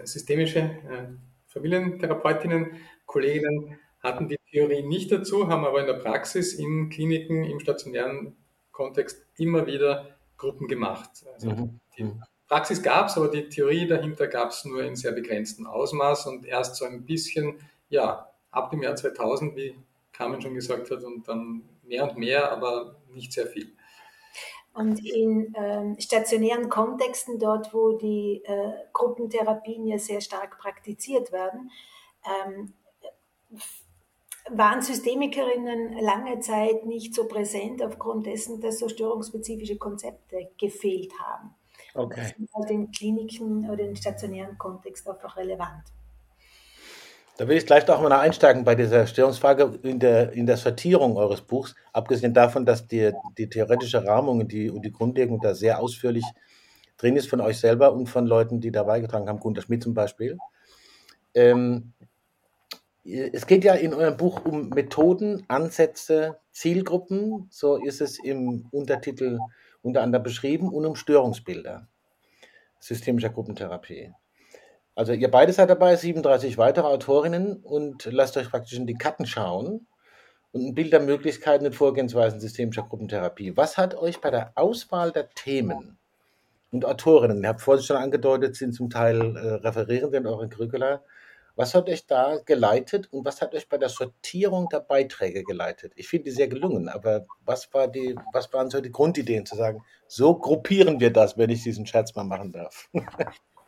systemische 0.03 0.59
äh, 0.59 1.07
Familientherapeutinnen, 1.47 2.77
Kolleginnen 3.05 3.79
hatten 4.01 4.29
die 4.29 4.37
Theorie 4.51 4.83
nicht 4.83 5.11
dazu, 5.11 5.47
haben 5.47 5.65
aber 5.65 5.79
in 5.79 5.87
der 5.87 5.93
Praxis 5.93 6.53
in 6.53 6.89
Kliniken 6.89 7.43
im 7.43 7.59
stationären 7.59 8.35
Kontext 8.71 9.25
immer 9.37 9.65
wieder 9.65 10.15
Gruppen 10.37 10.67
gemacht. 10.67 11.09
Also 11.33 11.49
mhm. 11.49 11.79
Die. 11.97 12.11
Praxis 12.47 12.83
gab 12.83 13.07
es, 13.07 13.15
aber 13.15 13.29
die 13.29 13.47
Theorie 13.47 13.87
dahinter 13.87 14.27
gab 14.27 14.49
es 14.49 14.65
nur 14.65 14.83
in 14.83 14.95
sehr 14.97 15.13
begrenztem 15.13 15.67
Ausmaß 15.67 16.27
und 16.27 16.45
erst 16.45 16.75
so 16.75 16.85
ein 16.85 17.05
bisschen, 17.05 17.61
ja, 17.87 18.29
ab 18.49 18.71
dem 18.71 18.81
Jahr 18.81 18.95
2000, 18.95 19.55
wie 19.55 19.75
Carmen 20.11 20.41
schon 20.41 20.53
gesagt 20.53 20.91
hat, 20.91 21.01
und 21.03 21.25
dann 21.27 21.63
mehr 21.83 22.09
und 22.09 22.17
mehr, 22.17 22.51
aber 22.51 22.97
nicht 23.13 23.31
sehr 23.31 23.47
viel. 23.47 23.71
Und 24.73 25.05
in 25.05 25.53
ähm, 25.57 25.97
stationären 25.99 26.69
Kontexten, 26.69 27.39
dort 27.39 27.73
wo 27.73 27.97
die 27.97 28.41
äh, 28.45 28.73
Gruppentherapien 28.93 29.85
ja 29.87 29.97
sehr 29.97 30.21
stark 30.21 30.59
praktiziert 30.59 31.31
werden, 31.31 31.71
ähm, 32.25 32.73
waren 34.57 34.81
Systemikerinnen 34.81 35.97
lange 35.99 36.39
Zeit 36.39 36.85
nicht 36.85 37.15
so 37.15 37.25
präsent 37.27 37.83
aufgrund 37.83 38.25
dessen, 38.25 38.61
dass 38.61 38.79
so 38.79 38.89
störungsspezifische 38.89 39.77
Konzepte 39.77 40.49
gefehlt 40.59 41.11
haben. 41.19 41.55
Okay. 41.93 42.21
Das 42.21 42.31
ist 42.31 42.53
halt 42.53 42.71
in 42.71 42.91
Kliniken 42.91 43.69
oder 43.69 43.83
in 43.83 43.95
stationären 43.95 44.57
Kontext 44.57 45.07
einfach 45.07 45.35
relevant. 45.37 45.83
Da 47.37 47.47
will 47.47 47.57
ich 47.57 47.65
gleich 47.65 47.87
noch 47.87 48.01
mal 48.01 48.11
einsteigen 48.11 48.63
bei 48.63 48.75
dieser 48.75 49.07
Störungsfrage 49.07 49.79
in 49.83 49.99
der, 49.99 50.31
in 50.33 50.45
der 50.45 50.57
Sortierung 50.57 51.17
eures 51.17 51.41
Buchs. 51.41 51.73
Abgesehen 51.91 52.33
davon, 52.33 52.65
dass 52.65 52.87
die, 52.87 53.11
die 53.37 53.49
theoretische 53.49 54.05
Rahmung 54.05 54.41
und 54.41 54.51
die, 54.51 54.69
und 54.69 54.83
die 54.83 54.91
Grundlegung 54.91 55.39
da 55.41 55.55
sehr 55.55 55.79
ausführlich 55.79 56.25
drin 56.97 57.15
ist 57.15 57.29
von 57.29 57.41
euch 57.41 57.59
selber 57.59 57.93
und 57.93 58.07
von 58.07 58.27
Leuten, 58.27 58.61
die 58.61 58.71
da 58.71 58.83
beigetragen 58.83 59.27
haben, 59.27 59.39
Gunter 59.39 59.63
Schmidt 59.63 59.81
zum 59.81 59.93
Beispiel. 59.93 60.37
Ähm, 61.33 61.93
es 63.03 63.47
geht 63.47 63.63
ja 63.63 63.73
in 63.73 63.93
eurem 63.93 64.17
Buch 64.17 64.45
um 64.45 64.69
Methoden, 64.69 65.43
Ansätze, 65.47 66.39
Zielgruppen, 66.51 67.47
so 67.49 67.77
ist 67.77 68.01
es 68.01 68.19
im 68.19 68.67
Untertitel 68.71 69.39
unter 69.81 70.03
anderem 70.03 70.23
beschrieben, 70.23 70.69
und 70.69 70.85
um 70.85 70.95
Störungsbilder 70.95 71.87
systemischer 72.79 73.29
Gruppentherapie. 73.29 74.11
Also 74.95 75.13
ihr 75.13 75.31
beide 75.31 75.53
seid 75.53 75.69
dabei, 75.69 75.95
37 75.95 76.57
weitere 76.57 76.87
Autorinnen 76.87 77.57
und 77.57 78.05
lasst 78.11 78.35
euch 78.37 78.49
praktisch 78.49 78.77
in 78.77 78.87
die 78.87 78.95
Karten 78.95 79.25
schauen 79.25 79.87
und 80.51 80.65
ein 80.65 80.75
Bild 80.75 80.91
der 80.91 80.99
Möglichkeiten 80.99 81.65
und 81.65 81.75
Vorgehensweisen 81.75 82.39
systemischer 82.39 82.83
Gruppentherapie. 82.83 83.55
Was 83.55 83.77
hat 83.77 83.95
euch 83.95 84.19
bei 84.19 84.31
der 84.31 84.51
Auswahl 84.55 85.11
der 85.11 85.29
Themen 85.29 85.97
und 86.71 86.85
Autorinnen, 86.85 87.43
ihr 87.43 87.49
habt 87.49 87.61
vorhin 87.61 87.83
schon 87.83 87.97
angedeutet, 87.97 88.55
sind 88.55 88.73
zum 88.73 88.89
Teil 88.89 89.37
äh, 89.37 89.53
Referierende 89.55 90.17
in 90.17 90.27
euren 90.27 90.49
Curricula, 90.49 91.01
was 91.55 91.73
hat 91.73 91.89
euch 91.89 92.05
da 92.07 92.37
geleitet 92.37 93.11
und 93.11 93.25
was 93.25 93.41
hat 93.41 93.53
euch 93.53 93.67
bei 93.67 93.77
der 93.77 93.89
Sortierung 93.89 94.69
der 94.69 94.79
Beiträge 94.79 95.43
geleitet? 95.43 95.93
Ich 95.95 96.07
finde 96.07 96.25
die 96.25 96.31
sehr 96.31 96.47
gelungen, 96.47 96.89
aber 96.89 97.25
was, 97.45 97.73
war 97.73 97.87
die, 97.87 98.15
was 98.33 98.51
waren 98.53 98.69
so 98.69 98.81
die 98.81 98.91
Grundideen 98.91 99.45
zu 99.45 99.55
sagen, 99.55 99.83
so 100.07 100.35
gruppieren 100.35 100.99
wir 100.99 101.11
das, 101.11 101.37
wenn 101.37 101.49
ich 101.49 101.63
diesen 101.63 101.85
Scherz 101.85 102.15
mal 102.15 102.23
machen 102.23 102.51
darf? 102.51 102.89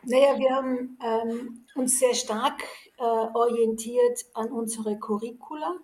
Naja, 0.05 0.37
wir 0.37 0.53
haben 0.53 0.97
ähm, 1.01 1.65
uns 1.75 1.97
sehr 1.97 2.13
stark 2.13 2.61
äh, 2.97 3.03
orientiert 3.03 4.25
an 4.33 4.51
unsere 4.51 4.99
Curricula. 4.99 5.77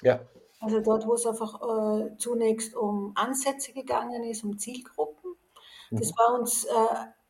Ja. 0.00 0.20
Also 0.60 0.80
dort, 0.80 1.06
wo 1.06 1.14
es 1.14 1.26
einfach 1.26 1.60
äh, 1.60 2.16
zunächst 2.16 2.74
um 2.76 3.12
Ansätze 3.16 3.72
gegangen 3.72 4.22
ist, 4.24 4.44
um 4.44 4.58
Zielgruppen. 4.58 5.34
Das 5.90 6.12
mhm. 6.12 6.16
war 6.16 6.38
uns, 6.38 6.64
äh, 6.64 6.70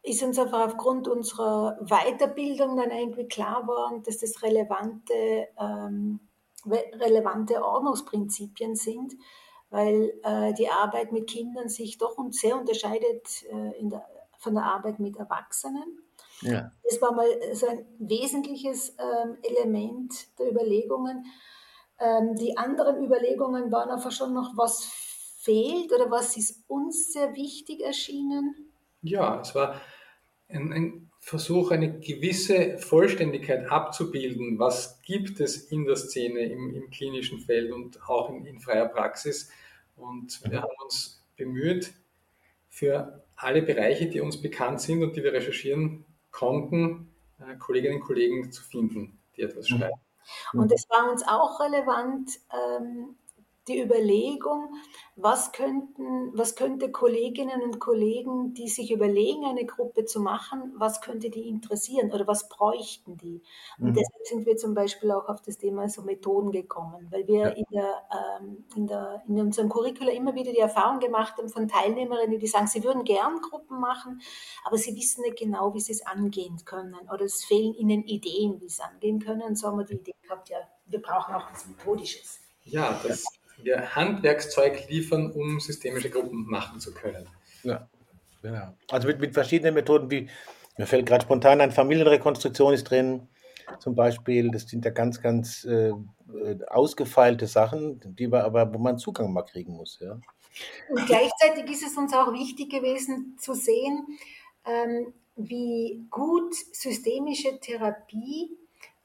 ist 0.04 0.22
uns 0.22 0.38
einfach 0.38 0.66
aufgrund 0.66 1.08
unserer 1.08 1.78
Weiterbildung 1.80 2.76
dann 2.76 2.90
irgendwie 2.90 3.26
klar 3.26 3.62
geworden, 3.62 4.02
dass 4.02 4.18
das 4.18 4.42
relevante, 4.42 5.48
ähm, 5.58 6.20
relevante 6.66 7.64
Ordnungsprinzipien 7.64 8.76
sind, 8.76 9.14
weil 9.70 10.12
äh, 10.22 10.52
die 10.52 10.68
Arbeit 10.68 11.10
mit 11.10 11.28
Kindern 11.28 11.70
sich 11.70 11.96
doch 11.96 12.16
sehr 12.30 12.58
unterscheidet 12.58 13.44
äh, 13.44 13.72
der, 13.80 14.06
von 14.38 14.54
der 14.54 14.64
Arbeit 14.64 15.00
mit 15.00 15.16
Erwachsenen. 15.16 15.98
Ja. 16.42 16.70
Das 16.82 17.00
war 17.00 17.12
mal 17.12 17.26
so 17.54 17.66
ein 17.66 17.86
wesentliches 17.98 18.94
ähm, 18.98 19.38
Element 19.42 20.38
der 20.38 20.50
Überlegungen. 20.50 21.24
Ähm, 21.98 22.34
die 22.36 22.58
anderen 22.58 23.02
Überlegungen 23.02 23.72
waren 23.72 23.88
einfach 23.88 24.12
schon 24.12 24.34
noch, 24.34 24.52
was 24.54 24.84
fehlt 25.38 25.92
oder 25.94 26.10
was 26.10 26.36
ist 26.36 26.62
uns 26.68 27.12
sehr 27.12 27.34
wichtig 27.34 27.80
erschienen? 27.80 28.70
Ja, 29.00 29.40
es 29.40 29.54
war 29.54 29.80
ein, 30.48 30.72
ein 30.72 31.10
Versuch, 31.20 31.70
eine 31.70 32.00
gewisse 32.00 32.78
Vollständigkeit 32.78 33.70
abzubilden. 33.70 34.58
Was 34.58 35.00
gibt 35.02 35.40
es 35.40 35.56
in 35.56 35.86
der 35.86 35.96
Szene 35.96 36.40
im, 36.40 36.74
im 36.74 36.90
klinischen 36.90 37.40
Feld 37.40 37.72
und 37.72 38.02
auch 38.08 38.28
in, 38.30 38.44
in 38.44 38.60
freier 38.60 38.88
Praxis? 38.88 39.50
Und 39.96 40.40
wir 40.50 40.60
haben 40.60 40.74
uns 40.82 41.24
bemüht, 41.36 41.94
für 42.68 43.24
alle 43.36 43.62
Bereiche, 43.62 44.08
die 44.08 44.20
uns 44.20 44.42
bekannt 44.42 44.80
sind 44.80 45.02
und 45.02 45.16
die 45.16 45.22
wir 45.22 45.32
recherchieren 45.32 46.04
konnten, 46.32 47.08
äh, 47.38 47.56
Kolleginnen 47.56 47.96
und 47.96 48.02
Kollegen 48.02 48.50
zu 48.50 48.62
finden, 48.64 49.18
die 49.36 49.42
etwas 49.42 49.70
mhm. 49.70 49.78
schreiben. 49.78 50.00
Und 50.52 50.72
es 50.72 50.88
war 50.90 51.10
uns 51.10 51.22
auch 51.26 51.60
relevant, 51.60 52.30
ähm, 52.52 53.16
die 53.68 53.80
Überlegung, 53.80 54.74
was 55.16 55.52
könnten, 55.52 56.36
was 56.36 56.54
könnte 56.54 56.90
Kolleginnen 56.90 57.62
und 57.62 57.78
Kollegen, 57.78 58.52
die 58.52 58.68
sich 58.68 58.90
überlegen, 58.90 59.44
eine 59.46 59.64
Gruppe 59.64 60.04
zu 60.04 60.20
machen, 60.20 60.74
was 60.76 61.00
könnte 61.00 61.30
die 61.30 61.48
interessieren 61.48 62.12
oder 62.12 62.26
was 62.26 62.48
bräuchten 62.48 63.16
die? 63.16 63.42
Und 63.78 63.90
mhm. 63.90 63.94
deshalb 63.94 64.26
sind 64.26 64.46
wir 64.46 64.56
zum 64.56 64.74
Beispiel 64.74 65.10
auch 65.12 65.28
auf 65.28 65.40
das 65.40 65.56
Thema 65.56 65.88
so 65.88 66.02
Methoden 66.02 66.50
gekommen, 66.50 67.06
weil 67.10 67.26
wir 67.26 67.40
ja. 67.40 67.48
in, 67.50 67.64
der, 67.72 68.02
ähm, 68.12 68.64
in, 68.76 68.86
der, 68.86 69.22
in 69.28 69.40
unserem 69.40 69.68
Curricula 69.68 70.10
immer 70.12 70.34
wieder 70.34 70.52
die 70.52 70.58
Erfahrung 70.58 71.00
gemacht 71.00 71.36
haben 71.38 71.48
von 71.48 71.68
Teilnehmerinnen, 71.68 72.38
die 72.38 72.46
sagen, 72.46 72.66
sie 72.66 72.84
würden 72.84 73.04
gern 73.04 73.40
Gruppen 73.40 73.80
machen, 73.80 74.20
aber 74.64 74.76
sie 74.76 74.94
wissen 74.94 75.22
nicht 75.22 75.38
genau, 75.38 75.72
wie 75.74 75.80
sie 75.80 75.92
es 75.92 76.04
angehen 76.04 76.58
können 76.64 76.96
oder 77.12 77.24
es 77.24 77.44
fehlen 77.44 77.72
ihnen 77.74 78.02
Ideen, 78.02 78.60
wie 78.60 78.68
sie 78.68 78.80
es 78.80 78.80
angehen 78.80 79.20
können. 79.20 79.42
Und 79.42 79.56
so 79.56 79.68
haben 79.68 79.78
wir 79.78 79.86
die 79.86 79.94
Idee 79.94 80.14
gehabt, 80.22 80.48
ja, 80.50 80.58
wir 80.86 81.00
brauchen 81.00 81.34
auch 81.34 81.50
was 81.50 81.66
Methodisches. 81.66 82.40
Ja, 82.64 82.98
das 83.02 83.24
wir 83.64 83.94
Handwerkszeug 83.94 84.88
liefern, 84.88 85.30
um 85.32 85.60
systemische 85.60 86.10
Gruppen 86.10 86.46
machen 86.46 86.80
zu 86.80 86.92
können. 86.92 87.28
Ja, 87.62 87.88
genau. 88.42 88.74
Also 88.90 89.08
mit, 89.08 89.20
mit 89.20 89.34
verschiedenen 89.34 89.74
Methoden, 89.74 90.10
wie 90.10 90.28
mir 90.76 90.86
fällt 90.86 91.06
gerade 91.06 91.24
spontan 91.24 91.60
ein, 91.60 91.70
Familienrekonstruktion 91.70 92.74
ist 92.74 92.84
drin, 92.84 93.28
zum 93.78 93.94
Beispiel. 93.94 94.50
Das 94.50 94.62
sind 94.68 94.84
ja 94.84 94.90
ganz, 94.90 95.20
ganz 95.22 95.64
äh, 95.64 95.92
ausgefeilte 96.66 97.46
Sachen, 97.46 98.00
die 98.04 98.30
wir 98.30 98.44
aber, 98.44 98.72
wo 98.74 98.78
man 98.78 98.98
Zugang 98.98 99.32
mal 99.32 99.42
kriegen 99.42 99.74
muss. 99.74 99.98
Ja. 100.00 100.18
Und 100.88 101.06
gleichzeitig 101.06 101.70
ist 101.70 101.86
es 101.86 101.96
uns 101.96 102.12
auch 102.12 102.32
wichtig 102.32 102.70
gewesen 102.70 103.36
zu 103.38 103.54
sehen, 103.54 104.06
ähm, 104.64 105.12
wie 105.36 106.06
gut 106.10 106.54
systemische 106.72 107.58
Therapie 107.60 108.56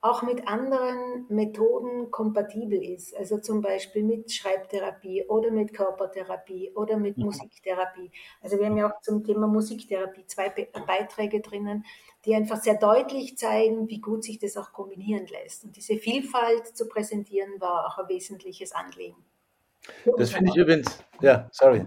auch 0.02 0.22
mit 0.22 0.48
anderen 0.48 1.26
Methoden 1.28 2.10
kompatibel 2.10 2.82
ist. 2.82 3.16
Also 3.16 3.40
zum 3.40 3.62
Beispiel 3.62 4.04
mit 4.04 4.32
Schreibtherapie 4.32 5.26
oder 5.28 5.52
mit 5.52 5.74
Körpertherapie 5.74 6.72
oder 6.74 6.98
mit 6.98 7.18
mhm. 7.18 7.26
Musiktherapie. 7.26 8.12
Also 8.42 8.58
wir 8.60 8.68
haben 8.68 8.78
ja 8.78 8.90
auch 8.90 9.02
zum 9.02 9.24
Thema 9.24 9.48
Musiktherapie 9.48 10.26
zwei 10.26 10.50
Beiträge 10.88 11.42
drinnen, 11.42 11.86
die 12.26 12.34
einfach 12.34 12.62
sehr 12.62 12.76
deutlich 12.76 13.38
zeigen, 13.38 13.90
wie 13.90 14.00
gut 14.00 14.24
sich 14.24 14.40
das 14.40 14.56
auch 14.56 14.72
kombinieren 14.72 15.28
lässt. 15.28 15.66
Und 15.66 15.76
diese 15.76 15.98
Vielfalt 15.98 16.68
zu 16.68 16.88
präsentieren 16.88 17.60
war 17.60 17.88
auch 17.88 17.98
ein 17.98 18.08
wesentliches 18.08 18.72
Anliegen. 18.72 19.26
Das 20.18 20.32
finde 20.32 20.52
ich 20.52 20.58
übrigens, 20.58 21.04
ja, 21.22 21.50
sorry. 21.52 21.86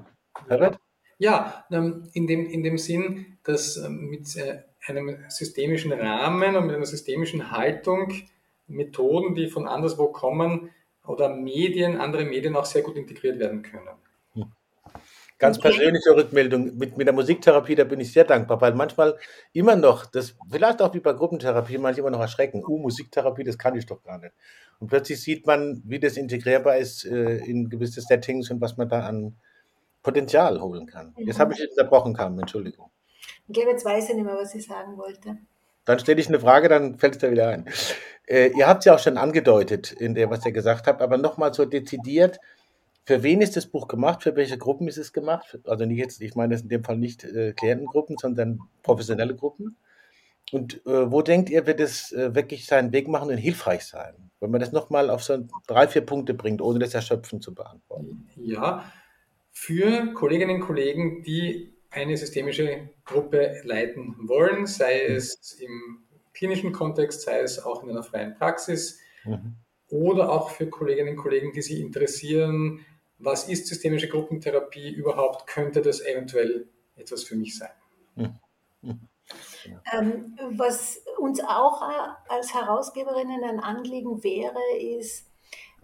Herbert? 0.48 0.78
Ja, 1.22 1.64
ähm, 1.70 2.08
in 2.14 2.26
dem, 2.26 2.50
in 2.50 2.64
dem 2.64 2.78
Sinn, 2.78 3.38
dass 3.44 3.76
ähm, 3.76 4.10
mit 4.10 4.34
äh, 4.34 4.62
einem 4.88 5.18
systemischen 5.28 5.92
Rahmen 5.92 6.56
und 6.56 6.66
mit 6.66 6.74
einer 6.74 6.84
systemischen 6.84 7.52
Haltung 7.52 8.12
Methoden, 8.66 9.36
die 9.36 9.46
von 9.46 9.68
anderswo 9.68 10.08
kommen 10.08 10.70
oder 11.06 11.28
Medien, 11.28 12.00
andere 12.00 12.24
Medien 12.24 12.56
auch 12.56 12.64
sehr 12.64 12.82
gut 12.82 12.96
integriert 12.96 13.38
werden 13.38 13.62
können. 13.62 13.86
Hm. 14.34 14.46
Ganz 15.38 15.60
persönliche 15.60 16.10
Rückmeldung 16.10 16.76
mit, 16.76 16.96
mit 16.96 17.06
der 17.06 17.14
Musiktherapie, 17.14 17.76
da 17.76 17.84
bin 17.84 18.00
ich 18.00 18.12
sehr 18.12 18.24
dankbar, 18.24 18.60
weil 18.60 18.74
manchmal 18.74 19.16
immer 19.52 19.76
noch, 19.76 20.06
das 20.06 20.34
vielleicht 20.50 20.82
auch 20.82 20.92
wie 20.92 20.98
bei 20.98 21.12
Gruppentherapie, 21.12 21.78
manchmal 21.78 22.08
immer 22.08 22.16
noch 22.16 22.20
erschrecken. 22.20 22.64
Uh, 22.66 22.78
Musiktherapie, 22.78 23.44
das 23.44 23.58
kann 23.58 23.76
ich 23.76 23.86
doch 23.86 24.02
gar 24.02 24.18
nicht. 24.18 24.34
Und 24.80 24.88
plötzlich 24.88 25.22
sieht 25.22 25.46
man, 25.46 25.82
wie 25.84 26.00
das 26.00 26.16
integrierbar 26.16 26.78
ist 26.78 27.04
äh, 27.04 27.36
in 27.36 27.70
gewisse 27.70 28.00
Settings 28.00 28.50
und 28.50 28.60
was 28.60 28.76
man 28.76 28.88
da 28.88 29.06
an 29.06 29.36
Potenzial 30.02 30.60
holen 30.60 30.86
kann. 30.86 31.14
Jetzt 31.16 31.38
habe 31.38 31.54
ich 31.54 31.70
unterbrochen, 31.70 32.14
Carmen, 32.14 32.40
Entschuldigung. 32.40 32.90
Ich 33.46 33.54
glaube, 33.54 33.70
jetzt 33.70 33.84
weiß 33.84 34.08
ich 34.08 34.14
nicht 34.14 34.24
mehr, 34.24 34.36
was 34.36 34.54
ich 34.54 34.66
sagen 34.66 34.96
wollte. 34.96 35.38
Dann 35.84 35.98
stelle 35.98 36.20
ich 36.20 36.28
eine 36.28 36.40
Frage, 36.40 36.68
dann 36.68 36.96
fällt 36.96 37.14
es 37.14 37.20
da 37.20 37.30
wieder 37.30 37.48
ein. 37.48 37.66
Äh, 38.26 38.50
ihr 38.56 38.68
habt 38.68 38.80
es 38.80 38.84
ja 38.84 38.94
auch 38.94 38.98
schon 38.98 39.16
angedeutet, 39.18 39.92
in 39.92 40.14
dem, 40.14 40.30
was 40.30 40.46
ihr 40.46 40.52
gesagt 40.52 40.86
habt, 40.86 41.02
aber 41.02 41.18
nochmal 41.18 41.52
so 41.52 41.64
dezidiert, 41.64 42.38
für 43.04 43.22
wen 43.24 43.40
ist 43.40 43.56
das 43.56 43.66
Buch 43.66 43.88
gemacht? 43.88 44.22
Für 44.22 44.36
welche 44.36 44.58
Gruppen 44.58 44.86
ist 44.86 44.96
es 44.96 45.12
gemacht? 45.12 45.58
Also 45.64 45.84
nicht 45.84 45.98
jetzt, 45.98 46.20
ich 46.20 46.36
meine 46.36 46.54
das 46.54 46.62
in 46.62 46.68
dem 46.68 46.84
Fall 46.84 46.96
nicht 46.96 47.24
äh, 47.24 47.52
Klientengruppen, 47.52 48.16
sondern 48.16 48.60
professionelle 48.82 49.34
Gruppen. 49.34 49.76
Und 50.52 50.86
äh, 50.86 51.10
wo 51.10 51.22
denkt 51.22 51.50
ihr, 51.50 51.66
wird 51.66 51.80
es 51.80 52.12
äh, 52.12 52.34
wirklich 52.34 52.66
seinen 52.66 52.92
Weg 52.92 53.08
machen 53.08 53.30
und 53.30 53.38
hilfreich 53.38 53.84
sein? 53.86 54.30
Wenn 54.38 54.50
man 54.50 54.60
das 54.60 54.70
nochmal 54.70 55.10
auf 55.10 55.24
so 55.24 55.48
drei, 55.66 55.88
vier 55.88 56.02
Punkte 56.02 56.34
bringt, 56.34 56.60
ohne 56.60 56.78
das 56.78 56.94
Erschöpfen 56.94 57.40
zu 57.40 57.54
beantworten. 57.54 58.28
Ja, 58.36 58.84
für 59.52 60.12
Kolleginnen 60.14 60.56
und 60.56 60.66
Kollegen, 60.66 61.22
die 61.22 61.72
eine 61.90 62.16
systemische 62.16 62.88
Gruppe 63.04 63.60
leiten 63.64 64.16
wollen, 64.28 64.66
sei 64.66 65.06
mhm. 65.08 65.14
es 65.16 65.52
im 65.60 66.04
klinischen 66.32 66.72
Kontext, 66.72 67.22
sei 67.22 67.40
es 67.40 67.62
auch 67.62 67.82
in 67.82 67.90
einer 67.90 68.02
freien 68.02 68.34
Praxis 68.34 68.98
mhm. 69.24 69.56
oder 69.90 70.32
auch 70.32 70.50
für 70.50 70.66
Kolleginnen 70.68 71.10
und 71.10 71.16
Kollegen, 71.16 71.52
die 71.52 71.62
sich 71.62 71.80
interessieren, 71.80 72.84
was 73.18 73.48
ist 73.48 73.66
systemische 73.66 74.08
Gruppentherapie 74.08 74.90
überhaupt, 74.90 75.46
könnte 75.46 75.82
das 75.82 76.00
eventuell 76.00 76.66
etwas 76.96 77.22
für 77.22 77.36
mich 77.36 77.56
sein. 77.58 77.70
Mhm. 78.16 78.38
mhm. 78.80 79.08
Ähm, 79.92 80.36
was 80.56 81.00
uns 81.18 81.40
auch 81.40 81.82
als 82.28 82.52
Herausgeberinnen 82.52 83.44
ein 83.44 83.60
Anliegen 83.60 84.22
wäre, 84.24 84.58
ist, 84.98 85.31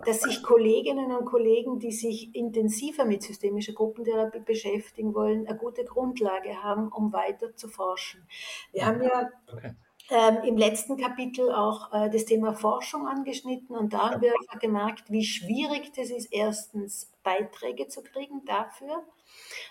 dass 0.04 0.20
sich 0.20 0.42
Kolleginnen 0.42 1.12
und 1.12 1.24
Kollegen, 1.24 1.78
die 1.78 1.92
sich 1.92 2.34
intensiver 2.34 3.04
mit 3.04 3.22
systemischer 3.22 3.72
Gruppentherapie 3.72 4.40
beschäftigen 4.40 5.14
wollen, 5.14 5.46
eine 5.46 5.58
gute 5.58 5.84
Grundlage 5.84 6.62
haben, 6.62 6.88
um 6.88 7.12
weiter 7.12 7.54
zu 7.56 7.68
forschen. 7.68 8.26
Wir 8.72 8.86
haben 8.86 9.02
ja 9.02 9.30
okay. 9.52 9.74
Ähm, 10.10 10.38
im 10.44 10.56
letzten 10.56 10.96
Kapitel 10.96 11.52
auch 11.52 11.92
äh, 11.92 12.10
das 12.10 12.24
Thema 12.24 12.54
Forschung 12.54 13.06
angeschnitten 13.06 13.76
und 13.76 13.92
da 13.92 14.10
haben 14.10 14.22
wir 14.22 14.32
gemerkt, 14.60 15.10
wie 15.10 15.24
schwierig 15.24 15.92
das 15.94 16.10
ist, 16.10 16.32
erstens 16.32 17.12
Beiträge 17.22 17.88
zu 17.88 18.02
kriegen 18.02 18.44
dafür 18.46 19.04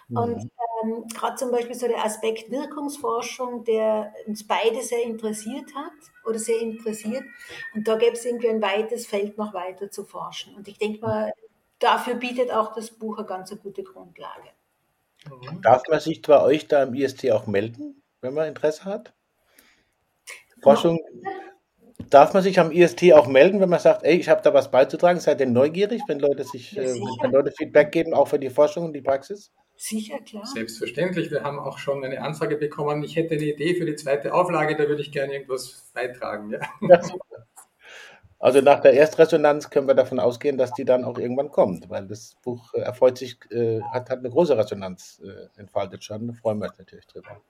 und 0.09 0.43
mhm. 0.43 0.51
ähm, 0.83 1.07
gerade 1.13 1.35
zum 1.35 1.51
Beispiel 1.51 1.75
so 1.75 1.87
der 1.87 2.03
Aspekt 2.03 2.49
Wirkungsforschung, 2.49 3.65
der 3.65 4.13
uns 4.25 4.47
beide 4.47 4.81
sehr 4.81 5.03
interessiert 5.03 5.75
hat 5.75 5.91
oder 6.25 6.39
sehr 6.39 6.59
interessiert. 6.59 7.23
Und 7.73 7.87
da 7.87 7.97
gäbe 7.97 8.13
es 8.13 8.25
irgendwie 8.25 8.49
ein 8.49 8.61
weites 8.61 9.05
Feld 9.05 9.37
noch 9.37 9.53
weiter 9.53 9.91
zu 9.91 10.05
forschen. 10.05 10.55
Und 10.55 10.67
ich 10.67 10.77
denke 10.77 11.01
mal, 11.01 11.33
dafür 11.79 12.15
bietet 12.15 12.51
auch 12.51 12.73
das 12.73 12.91
Buch 12.91 13.17
eine 13.17 13.27
ganz 13.27 13.53
gute 13.61 13.83
Grundlage. 13.83 14.49
Mhm. 15.25 15.61
Darf 15.61 15.83
man 15.89 15.99
sich 15.99 16.21
bei 16.21 16.41
euch 16.41 16.67
da 16.67 16.83
im 16.83 16.93
IST 16.93 17.29
auch 17.31 17.47
melden, 17.47 18.01
wenn 18.21 18.33
man 18.33 18.47
Interesse 18.47 18.85
hat? 18.85 19.13
Forschung. 20.61 20.99
Darf 22.09 22.33
man 22.33 22.43
sich 22.43 22.59
am 22.59 22.71
IST 22.71 23.11
auch 23.13 23.27
melden, 23.27 23.59
wenn 23.59 23.69
man 23.69 23.79
sagt, 23.79 24.03
ey, 24.03 24.15
ich 24.15 24.29
habe 24.29 24.41
da 24.41 24.53
was 24.53 24.71
beizutragen? 24.71 25.19
Seid 25.19 25.41
ihr 25.41 25.47
neugierig, 25.47 26.03
wenn 26.07 26.19
Leute 26.19 26.43
sich, 26.43 26.77
äh, 26.77 26.93
wenn 27.21 27.31
Leute 27.31 27.51
Feedback 27.51 27.91
geben, 27.91 28.13
auch 28.13 28.29
für 28.29 28.39
die 28.39 28.49
Forschung 28.49 28.85
und 28.85 28.93
die 28.93 29.01
Praxis? 29.01 29.51
Sicher, 29.75 30.19
klar. 30.21 30.45
Selbstverständlich. 30.45 31.29
Wir 31.29 31.43
haben 31.43 31.59
auch 31.59 31.77
schon 31.77 32.03
eine 32.03 32.21
Anfrage 32.21 32.57
bekommen. 32.57 33.03
Ich 33.03 33.15
hätte 33.15 33.35
eine 33.35 33.43
Idee 33.43 33.75
für 33.75 33.85
die 33.85 33.95
zweite 33.95 34.33
Auflage, 34.33 34.75
da 34.75 34.87
würde 34.87 35.01
ich 35.01 35.11
gerne 35.11 35.33
irgendwas 35.33 35.91
beitragen. 35.93 36.51
Ja. 36.81 37.01
also 38.39 38.61
nach 38.61 38.79
der 38.79 38.93
Erstresonanz 38.93 39.69
können 39.69 39.87
wir 39.87 39.93
davon 39.93 40.19
ausgehen, 40.19 40.57
dass 40.57 40.73
die 40.73 40.85
dann 40.85 41.03
auch 41.03 41.19
irgendwann 41.19 41.51
kommt, 41.51 41.89
weil 41.89 42.07
das 42.07 42.37
Buch 42.43 42.73
äh, 42.73 42.79
erfreut 42.79 43.19
sich, 43.19 43.37
äh, 43.51 43.81
hat, 43.81 44.09
hat 44.09 44.19
eine 44.19 44.29
große 44.31 44.57
Resonanz 44.57 45.21
äh, 45.23 45.59
entfaltet 45.59 46.03
schon. 46.03 46.27
Da 46.27 46.33
freuen 46.33 46.57
wir 46.59 46.69
uns 46.69 46.79
natürlich 46.79 47.05
drüber. 47.05 47.41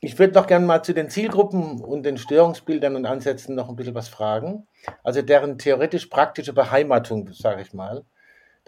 Ich 0.00 0.18
würde 0.18 0.34
noch 0.34 0.46
gerne 0.46 0.66
mal 0.66 0.82
zu 0.82 0.94
den 0.94 1.10
Zielgruppen 1.10 1.82
und 1.82 2.04
den 2.04 2.18
Störungsbildern 2.18 2.96
und 2.96 3.06
Ansätzen 3.06 3.54
noch 3.54 3.68
ein 3.68 3.76
bisschen 3.76 3.94
was 3.94 4.08
fragen. 4.08 4.66
Also 5.02 5.22
deren 5.22 5.58
theoretisch-praktische 5.58 6.52
Beheimatung, 6.52 7.32
sage 7.32 7.62
ich 7.62 7.72
mal 7.72 8.04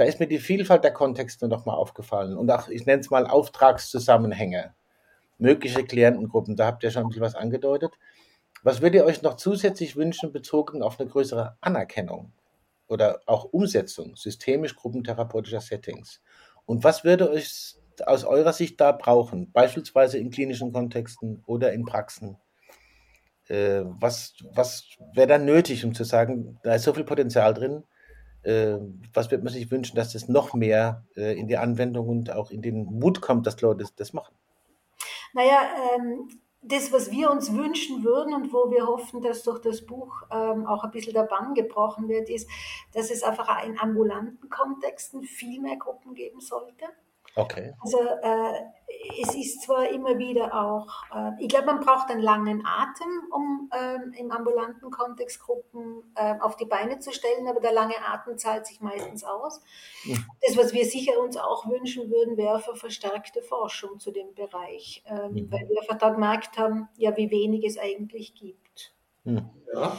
da 0.01 0.07
ist 0.07 0.19
mir 0.19 0.29
die 0.29 0.39
Vielfalt 0.39 0.83
der 0.83 0.95
Kontexte 0.95 1.47
nochmal 1.47 1.77
aufgefallen 1.77 2.39
und 2.39 2.51
auch, 2.51 2.69
ich 2.69 2.87
nenne 2.87 3.03
es 3.03 3.11
mal 3.11 3.27
Auftragszusammenhänge, 3.27 4.73
mögliche 5.37 5.85
Klientengruppen, 5.85 6.57
da 6.57 6.65
habt 6.65 6.83
ihr 6.83 6.91
schon 6.91 7.03
ein 7.03 7.09
bisschen 7.09 7.21
was 7.21 7.35
angedeutet. 7.35 7.93
Was 8.63 8.81
würdet 8.81 8.95
ihr 8.95 9.05
euch 9.05 9.21
noch 9.21 9.37
zusätzlich 9.37 9.97
wünschen, 9.97 10.33
bezogen 10.33 10.83
auf 10.83 10.99
eine 10.99 11.11
größere 11.11 11.59
Anerkennung 11.61 12.33
oder 12.89 13.21
auch 13.27 13.45
Umsetzung 13.45 14.17
systemisch 14.17 14.75
gruppentherapeutischer 14.75 15.61
Settings? 15.61 16.23
Und 16.65 16.83
was 16.83 17.05
würde 17.05 17.31
euch 17.31 17.77
aus 18.07 18.25
eurer 18.25 18.53
Sicht 18.53 18.81
da 18.81 18.93
brauchen, 18.93 19.51
beispielsweise 19.53 20.19
in 20.19 20.31
klinischen 20.31 20.73
Kontexten 20.73 21.43
oder 21.47 21.73
in 21.73 21.85
Praxen? 21.85 22.37
Äh, 23.49 23.83
was 23.85 24.35
was 24.55 24.85
wäre 25.15 25.27
da 25.27 25.39
nötig, 25.39 25.85
um 25.85 25.95
zu 25.95 26.05
sagen, 26.05 26.59
da 26.63 26.75
ist 26.75 26.85
so 26.85 26.95
viel 26.95 27.05
Potenzial 27.05 27.55
drin, 27.55 27.85
äh, 28.43 28.79
was 29.13 29.31
wird 29.31 29.43
man 29.43 29.53
sich 29.53 29.71
wünschen, 29.71 29.97
dass 29.97 30.13
das 30.13 30.29
noch 30.29 30.55
mehr 30.55 31.05
äh, 31.17 31.39
in 31.39 31.49
die 31.49 31.59
Anwendung 31.59 32.09
und 32.09 32.31
auch 32.33 32.51
in 32.51 32.63
den 32.63 32.85
Mut 32.85 33.21
kommt, 33.21 33.47
dass 33.47 33.61
Leute 33.61 33.81
das, 33.81 33.95
das 33.95 34.13
machen? 34.13 34.35
Naja, 35.35 35.61
ähm, 35.95 36.29
das, 36.63 36.93
was 36.93 37.11
wir 37.11 37.31
uns 37.31 37.53
wünschen 37.55 38.05
würden 38.05 38.35
und 38.35 38.53
wo 38.53 38.71
wir 38.71 38.87
hoffen, 38.87 39.23
dass 39.23 39.43
durch 39.43 39.61
das 39.61 39.85
Buch 39.85 40.23
ähm, 40.31 40.67
auch 40.67 40.85
ein 40.85 40.91
bisschen 40.91 41.15
der 41.15 41.23
Bann 41.23 41.55
gebrochen 41.55 42.09
wird, 42.09 42.29
ist, 42.29 42.49
dass 42.93 43.11
es 43.11 43.23
einfach 43.23 43.65
in 43.65 43.79
ambulanten 43.79 44.49
Kontexten 44.51 45.23
viel 45.23 45.61
mehr 45.61 45.77
Gruppen 45.77 46.15
geben 46.15 46.41
sollte. 46.41 46.85
Okay. 47.35 47.75
Also 47.81 47.99
äh, 47.99 48.53
es 49.23 49.35
ist 49.35 49.63
zwar 49.63 49.89
immer 49.91 50.19
wieder 50.19 50.53
auch, 50.55 50.87
äh, 51.15 51.31
ich 51.41 51.49
glaube, 51.49 51.67
man 51.67 51.81
braucht 51.81 52.11
einen 52.11 52.23
langen 52.23 52.65
Atem, 52.67 53.09
um 53.33 53.71
äh, 53.73 54.19
im 54.19 54.31
ambulanten 54.31 54.91
Kontext 54.91 55.41
Gruppen 55.41 56.03
äh, 56.17 56.35
auf 56.41 56.57
die 56.57 56.65
Beine 56.65 56.99
zu 56.99 57.13
stellen, 57.13 57.47
aber 57.49 57.61
der 57.61 57.73
lange 57.73 57.95
Atem 58.07 58.37
zahlt 58.37 58.67
sich 58.67 58.81
meistens 58.81 59.25
aus. 59.25 59.61
Mhm. 60.05 60.25
Das, 60.47 60.57
was 60.57 60.73
wir 60.73 60.85
sicher 60.85 61.21
uns 61.21 61.37
auch 61.37 61.69
wünschen 61.69 62.11
würden, 62.11 62.37
wäre 62.37 62.61
für 62.61 62.75
verstärkte 62.75 63.43
Forschung 63.43 63.99
zu 64.01 64.11
dem 64.11 64.35
Bereich, 64.35 65.03
ähm, 65.07 65.33
mhm. 65.33 65.53
weil 65.53 65.69
wir 65.69 65.81
einfach 65.81 65.99
da 65.99 66.11
gemerkt 66.11 66.59
haben, 66.59 66.89
ja, 66.97 67.17
wie 67.17 67.31
wenig 67.31 67.65
es 67.65 67.79
eigentlich 67.79 68.35
gibt. 68.35 68.93
Mhm. 69.25 69.49
Ja, 69.73 69.99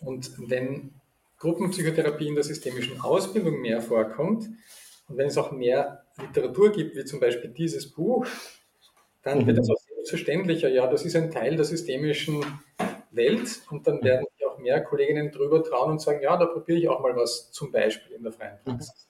und 0.00 0.30
wenn 0.48 1.00
Gruppenpsychotherapie 1.38 2.28
in 2.28 2.34
der 2.34 2.44
systemischen 2.44 3.00
Ausbildung 3.00 3.60
mehr 3.60 3.80
vorkommt 3.80 4.48
und 5.08 5.18
wenn 5.18 5.28
es 5.28 5.38
auch 5.38 5.52
mehr 5.52 6.04
Literatur 6.18 6.72
gibt, 6.72 6.96
wie 6.96 7.04
zum 7.04 7.20
Beispiel 7.20 7.50
dieses 7.50 7.90
Buch, 7.90 8.26
dann 9.22 9.40
mhm. 9.40 9.46
wird 9.46 9.58
es 9.58 9.70
auch 9.70 9.78
selbstverständlicher, 9.94 10.68
ja, 10.68 10.86
das 10.86 11.04
ist 11.04 11.16
ein 11.16 11.30
Teil 11.30 11.56
der 11.56 11.64
systemischen 11.64 12.44
Welt 13.10 13.60
und 13.70 13.86
dann 13.86 14.02
werden 14.02 14.26
sich 14.36 14.46
auch 14.46 14.58
mehr 14.58 14.80
Kolleginnen 14.82 15.30
drüber 15.30 15.62
trauen 15.62 15.92
und 15.92 16.00
sagen, 16.00 16.20
ja, 16.22 16.36
da 16.36 16.46
probiere 16.46 16.78
ich 16.78 16.88
auch 16.88 17.00
mal 17.00 17.14
was, 17.16 17.50
zum 17.50 17.72
Beispiel 17.72 18.16
in 18.16 18.22
der 18.22 18.32
freien 18.32 18.58
mhm. 18.64 18.70
Praxis. 18.70 19.08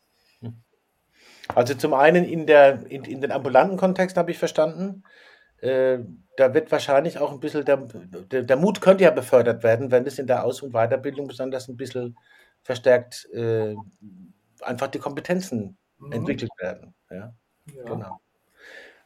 Also 1.55 1.75
zum 1.75 1.95
einen 1.95 2.25
in, 2.25 2.47
der, 2.47 2.87
in, 2.88 3.05
in 3.05 3.21
den 3.21 3.31
ambulanten 3.31 3.76
Kontext 3.76 4.17
habe 4.17 4.31
ich 4.31 4.38
verstanden, 4.38 5.05
äh, 5.61 5.99
da 6.37 6.53
wird 6.53 6.71
wahrscheinlich 6.73 7.19
auch 7.19 7.33
ein 7.33 7.41
bisschen, 7.41 7.65
der, 7.65 7.76
der, 7.76 8.43
der, 8.43 8.57
Mut 8.57 8.81
könnte 8.81 9.05
ja 9.05 9.11
befördert 9.11 9.62
werden, 9.62 9.91
wenn 9.91 10.05
das 10.05 10.19
in 10.19 10.26
der 10.26 10.45
Aus- 10.45 10.61
und 10.61 10.73
Weiterbildung 10.73 11.29
besonders 11.29 11.69
ein 11.69 11.76
bisschen 11.76 12.17
verstärkt 12.62 13.29
äh, 13.33 13.75
einfach 14.61 14.88
die 14.88 14.99
Kompetenzen 14.99 15.79
mhm. 15.99 16.12
entwickelt 16.12 16.50
werden. 16.59 16.95
Ja? 17.11 17.35
ja? 17.75 17.85
Genau. 17.85 18.21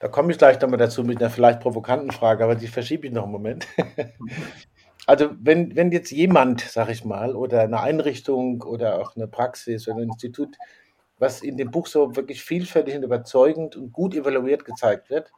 Da 0.00 0.08
komme 0.08 0.32
ich 0.32 0.38
gleich 0.38 0.58
nochmal 0.60 0.78
dazu 0.78 1.04
mit 1.04 1.20
einer 1.20 1.30
vielleicht 1.30 1.60
provokanten 1.60 2.10
Frage, 2.10 2.42
aber 2.42 2.54
die 2.54 2.68
verschiebe 2.68 3.06
ich 3.06 3.12
noch 3.12 3.24
einen 3.24 3.32
Moment. 3.32 3.66
also 5.06 5.30
wenn, 5.38 5.76
wenn 5.76 5.92
jetzt 5.92 6.10
jemand, 6.10 6.62
sag 6.62 6.88
ich 6.88 7.04
mal, 7.04 7.36
oder 7.36 7.60
eine 7.60 7.80
Einrichtung 7.80 8.62
oder 8.62 8.98
auch 8.98 9.14
eine 9.14 9.28
Praxis 9.28 9.86
oder 9.88 9.98
ein 9.98 10.08
Institut, 10.08 10.56
was 11.18 11.42
in 11.42 11.58
dem 11.58 11.70
Buch 11.70 11.86
so 11.86 12.16
wirklich 12.16 12.42
vielfältig 12.42 12.96
und 12.96 13.02
überzeugend 13.02 13.76
und 13.76 13.92
gut 13.92 14.14
evaluiert 14.14 14.64
gezeigt 14.64 15.10
wird, 15.10 15.30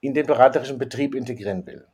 in 0.00 0.14
den 0.14 0.26
beraterischen 0.26 0.78
Betrieb 0.78 1.16
integrieren 1.16 1.66
will. 1.66 1.86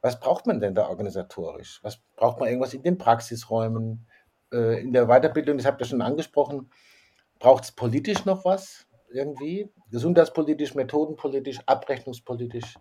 Was 0.00 0.18
braucht 0.18 0.46
man 0.46 0.60
denn 0.60 0.74
da 0.74 0.88
organisatorisch? 0.88 1.78
Was 1.82 1.98
braucht 2.16 2.40
man 2.40 2.48
irgendwas 2.48 2.74
in 2.74 2.82
den 2.82 2.98
Praxisräumen, 2.98 4.06
äh, 4.52 4.80
in 4.82 4.92
der 4.92 5.06
Weiterbildung? 5.06 5.56
Das 5.56 5.66
habt 5.66 5.80
ihr 5.80 5.86
schon 5.86 6.02
angesprochen. 6.02 6.70
Braucht 7.38 7.64
es 7.64 7.72
politisch 7.72 8.24
noch 8.24 8.44
was 8.44 8.86
irgendwie? 9.12 9.70
Gesundheitspolitisch, 9.90 10.74
methodenpolitisch, 10.74 11.60
abrechnungspolitisch? 11.66 12.74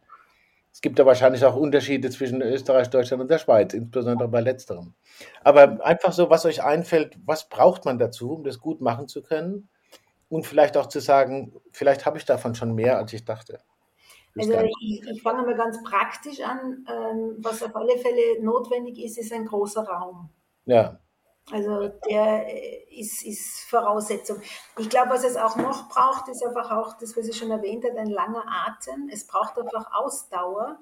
Es 0.71 0.81
gibt 0.81 0.99
da 0.99 1.05
wahrscheinlich 1.05 1.45
auch 1.45 1.55
Unterschiede 1.55 2.09
zwischen 2.09 2.41
Österreich, 2.41 2.89
Deutschland 2.89 3.21
und 3.21 3.31
der 3.31 3.37
Schweiz, 3.37 3.73
insbesondere 3.73 4.27
bei 4.27 4.41
letzterem. 4.41 4.93
Aber 5.41 5.85
einfach 5.85 6.11
so, 6.11 6.29
was 6.29 6.45
euch 6.45 6.63
einfällt, 6.63 7.17
was 7.25 7.47
braucht 7.47 7.85
man 7.85 7.97
dazu, 7.97 8.33
um 8.33 8.43
das 8.43 8.59
gut 8.59 8.81
machen 8.81 9.07
zu 9.07 9.23
können? 9.23 9.69
Und 10.27 10.45
vielleicht 10.45 10.75
auch 10.75 10.87
zu 10.87 10.99
sagen, 10.99 11.53
vielleicht 11.71 12.05
habe 12.05 12.17
ich 12.17 12.25
davon 12.25 12.55
schon 12.55 12.75
mehr, 12.75 12.97
als 12.97 13.13
ich 13.13 13.23
dachte. 13.23 13.59
Also 14.37 14.51
ich, 14.81 15.01
ich 15.09 15.21
fange 15.21 15.43
mal 15.43 15.55
ganz 15.55 15.81
praktisch 15.81 16.41
an. 16.41 16.85
Ähm, 16.89 17.37
was 17.39 17.63
auf 17.63 17.73
alle 17.73 17.97
Fälle 17.97 18.43
notwendig 18.43 18.99
ist, 18.99 19.17
ist 19.17 19.31
ein 19.31 19.45
großer 19.45 19.83
Raum. 19.83 20.29
Ja. 20.65 20.99
Also 21.51 21.89
der 22.09 22.47
äh, 22.47 22.83
ist, 22.89 23.23
ist 23.23 23.65
Voraussetzung. 23.69 24.41
Ich 24.79 24.89
glaube, 24.89 25.11
was 25.11 25.23
es 25.23 25.37
auch 25.37 25.55
noch 25.57 25.89
braucht, 25.89 26.27
ist 26.27 26.43
einfach 26.43 26.71
auch 26.71 26.97
das, 26.97 27.15
was 27.15 27.27
ich 27.27 27.37
schon 27.37 27.51
erwähnt 27.51 27.85
habe, 27.85 27.99
ein 27.99 28.09
langer 28.09 28.43
Atem. 28.67 29.09
Es 29.11 29.27
braucht 29.27 29.59
einfach 29.59 29.93
Ausdauer. 29.93 30.79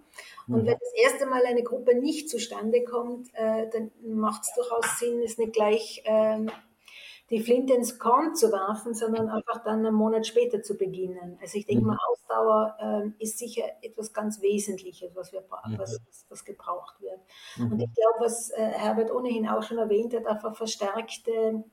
Und 0.47 0.63
mhm. 0.63 0.67
wenn 0.67 0.79
das 0.79 0.93
erste 1.03 1.25
Mal 1.25 1.45
eine 1.45 1.63
Gruppe 1.63 1.95
nicht 1.95 2.29
zustande 2.29 2.83
kommt, 2.85 3.27
äh, 3.33 3.69
dann 3.71 3.91
macht 4.01 4.43
es 4.43 4.53
durchaus 4.55 4.99
Sinn, 4.99 5.21
es 5.21 5.37
nicht 5.37 5.51
gleich 5.51 6.01
ähm, 6.05 6.49
die 7.33 7.41
Flinte 7.41 7.73
ins 7.73 7.97
Korn 7.97 8.35
zu 8.35 8.51
werfen, 8.51 8.93
sondern 8.93 9.27
einfach 9.27 9.63
dann 9.63 9.83
einen 9.83 9.95
Monat 9.95 10.27
später 10.27 10.61
zu 10.61 10.77
beginnen. 10.77 11.39
Also 11.41 11.57
ich 11.57 11.65
denke 11.65 11.81
mhm. 11.81 11.87
mal, 11.87 11.97
Ausdauer 12.11 12.77
ähm, 12.79 13.15
ist 13.17 13.39
sicher 13.39 13.63
etwas 13.81 14.13
ganz 14.13 14.39
Wesentliches, 14.41 15.15
was, 15.15 15.33
wir, 15.33 15.41
mhm. 15.41 15.79
was, 15.79 15.99
was 16.29 16.45
gebraucht 16.45 17.01
wird. 17.01 17.19
Mhm. 17.57 17.71
Und 17.71 17.79
ich 17.81 17.91
glaube, 17.95 18.19
was 18.19 18.51
äh, 18.51 18.61
Herbert 18.61 19.09
ohnehin 19.09 19.47
auch 19.47 19.63
schon 19.63 19.79
erwähnt 19.79 20.13
hat, 20.13 20.27
einfach 20.27 20.55
verstärkte 20.55 21.63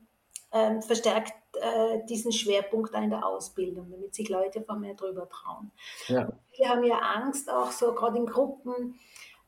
ähm, 0.53 0.81
verstärkt 0.81 1.33
äh, 1.53 2.05
diesen 2.09 2.31
Schwerpunkt 2.33 2.93
in 2.93 3.09
der 3.09 3.25
Ausbildung, 3.25 3.89
damit 3.89 4.13
sich 4.13 4.27
Leute 4.27 4.59
einfach 4.59 4.77
mehr 4.77 4.95
drüber 4.95 5.29
trauen. 5.29 5.71
Ja. 6.07 6.29
Wir 6.57 6.69
haben 6.69 6.83
ja 6.83 6.97
Angst, 6.97 7.49
auch 7.49 7.71
so 7.71 7.93
gerade 7.93 8.17
in 8.17 8.25
Gruppen, 8.25 8.99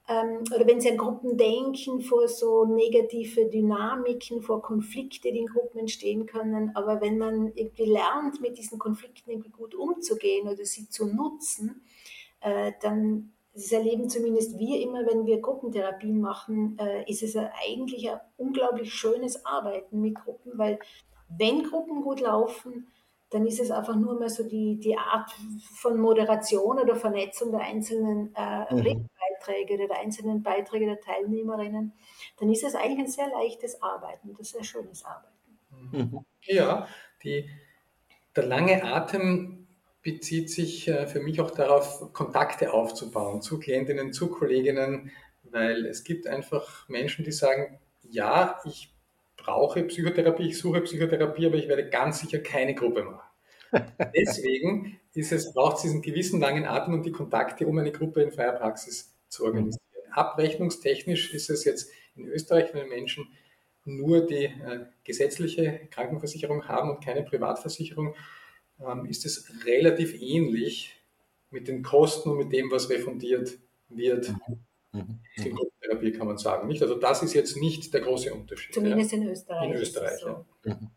ähm, 0.07 0.43
oder 0.53 0.67
wenn 0.67 0.81
Sie 0.81 0.89
an 0.89 0.97
Gruppen 0.97 1.37
denken, 1.37 2.01
vor 2.01 2.27
so 2.27 2.65
negative 2.65 3.45
Dynamiken, 3.49 4.41
vor 4.41 4.61
Konflikte, 4.61 5.31
die 5.31 5.39
in 5.39 5.45
Gruppen 5.45 5.79
entstehen 5.79 6.25
können. 6.25 6.75
Aber 6.75 6.99
wenn 6.99 7.17
man 7.17 7.53
irgendwie 7.55 7.85
lernt, 7.85 8.41
mit 8.41 8.57
diesen 8.57 8.79
Konflikten 8.79 9.31
irgendwie 9.31 9.51
gut 9.51 9.73
umzugehen 9.75 10.47
oder 10.47 10.65
sie 10.65 10.89
zu 10.89 11.05
nutzen, 11.05 11.85
äh, 12.41 12.73
dann 12.81 13.31
das 13.53 13.71
erleben 13.71 14.09
zumindest 14.09 14.57
wir 14.57 14.81
immer, 14.81 15.05
wenn 15.05 15.25
wir 15.25 15.39
Gruppentherapien 15.39 16.19
machen, 16.19 16.77
äh, 16.79 17.09
ist 17.09 17.21
es 17.21 17.35
eigentlich 17.37 18.09
ein 18.09 18.19
unglaublich 18.35 18.91
schönes 18.91 19.45
Arbeiten 19.45 20.01
mit 20.01 20.15
Gruppen, 20.15 20.53
weil 20.55 20.79
wenn 21.37 21.63
Gruppen 21.63 22.01
gut 22.01 22.19
laufen, 22.19 22.87
dann 23.29 23.45
ist 23.47 23.59
es 23.59 23.71
einfach 23.71 23.95
nur 23.95 24.19
mal 24.19 24.29
so 24.29 24.43
die, 24.43 24.79
die 24.79 24.95
Art 24.95 25.31
von 25.75 25.99
Moderation 25.99 26.79
oder 26.79 26.95
Vernetzung 26.95 27.51
der 27.51 27.61
einzelnen 27.61 28.33
äh, 28.35 28.73
mhm. 28.73 29.09
Beiträge 29.43 29.75
oder 29.75 29.87
der 29.87 29.99
einzelnen 29.99 30.43
Beiträge 30.43 30.85
der 30.85 30.99
Teilnehmerinnen, 30.99 31.93
dann 32.39 32.51
ist 32.51 32.63
es 32.63 32.75
eigentlich 32.75 32.99
ein 32.99 33.07
sehr 33.07 33.29
leichtes 33.29 33.81
Arbeiten, 33.81 34.33
das 34.37 34.49
sehr 34.49 34.63
schönes 34.63 35.03
Arbeiten. 35.05 35.59
Mhm. 35.91 36.25
Ja, 36.43 36.87
die, 37.23 37.49
der 38.35 38.45
lange 38.45 38.83
Atem 38.83 39.67
bezieht 40.01 40.49
sich 40.49 40.87
äh, 40.87 41.07
für 41.07 41.21
mich 41.21 41.39
auch 41.39 41.51
darauf, 41.51 42.11
Kontakte 42.13 42.73
aufzubauen 42.73 43.41
zu 43.41 43.59
Klientinnen, 43.59 44.13
zu 44.13 44.27
Kolleginnen, 44.27 45.11
weil 45.43 45.85
es 45.85 46.03
gibt 46.03 46.27
einfach 46.27 46.87
Menschen, 46.89 47.23
die 47.23 47.31
sagen, 47.31 47.79
ja, 48.09 48.59
ich 48.65 48.93
brauche 49.37 49.83
Psychotherapie, 49.83 50.49
ich 50.49 50.57
suche 50.57 50.81
Psychotherapie, 50.81 51.45
aber 51.45 51.55
ich 51.55 51.67
werde 51.67 51.89
ganz 51.89 52.19
sicher 52.19 52.39
keine 52.39 52.75
Gruppe 52.75 53.03
machen. 53.03 53.29
Deswegen 54.15 54.99
ist 55.13 55.31
es, 55.31 55.53
braucht 55.53 55.77
es 55.77 55.83
diesen 55.83 56.01
gewissen 56.01 56.39
langen 56.39 56.65
Atem 56.65 56.93
und 56.93 57.05
die 57.05 57.11
Kontakte, 57.11 57.65
um 57.65 57.77
eine 57.77 57.91
Gruppe 57.91 58.21
in 58.21 58.31
freier 58.31 58.53
Praxis 58.53 59.12
zu 59.33 59.45
organisieren. 59.45 59.81
Abrechnungstechnisch 60.11 61.33
ist 61.33 61.49
es 61.49 61.65
jetzt 61.65 61.89
in 62.15 62.27
Österreich, 62.27 62.73
wenn 62.73 62.87
Menschen 62.87 63.27
nur 63.85 64.25
die 64.25 64.45
äh, 64.45 64.85
gesetzliche 65.03 65.87
Krankenversicherung 65.91 66.67
haben 66.67 66.91
und 66.91 67.03
keine 67.03 67.23
Privatversicherung, 67.23 68.15
ähm, 68.79 69.05
ist 69.05 69.25
es 69.25 69.65
relativ 69.65 70.13
ähnlich 70.21 70.95
mit 71.49 71.67
den 71.67 71.83
Kosten 71.83 72.29
und 72.29 72.37
mit 72.37 72.53
dem, 72.53 72.71
was 72.71 72.89
refundiert 72.89 73.57
wird. 73.89 74.29
Mhm. 74.29 74.59
mhm. 74.91 75.19
Die 75.37 75.49
Gruppentherapie 75.49 76.11
kann 76.11 76.27
man 76.27 76.37
sagen. 76.37 76.67
Nicht? 76.67 76.81
Also 76.81 76.95
das 76.95 77.23
ist 77.23 77.33
jetzt 77.33 77.57
nicht 77.57 77.93
der 77.93 78.01
große 78.01 78.33
Unterschied. 78.33 78.73
Zumindest 78.73 79.11
ja. 79.11 79.17
in 79.17 79.27
Österreich. 79.27 79.69
In 79.69 79.75
Österreich, 79.75 80.19
so. 80.19 80.27
ja. 80.27 80.45
Mhm. 80.65 80.89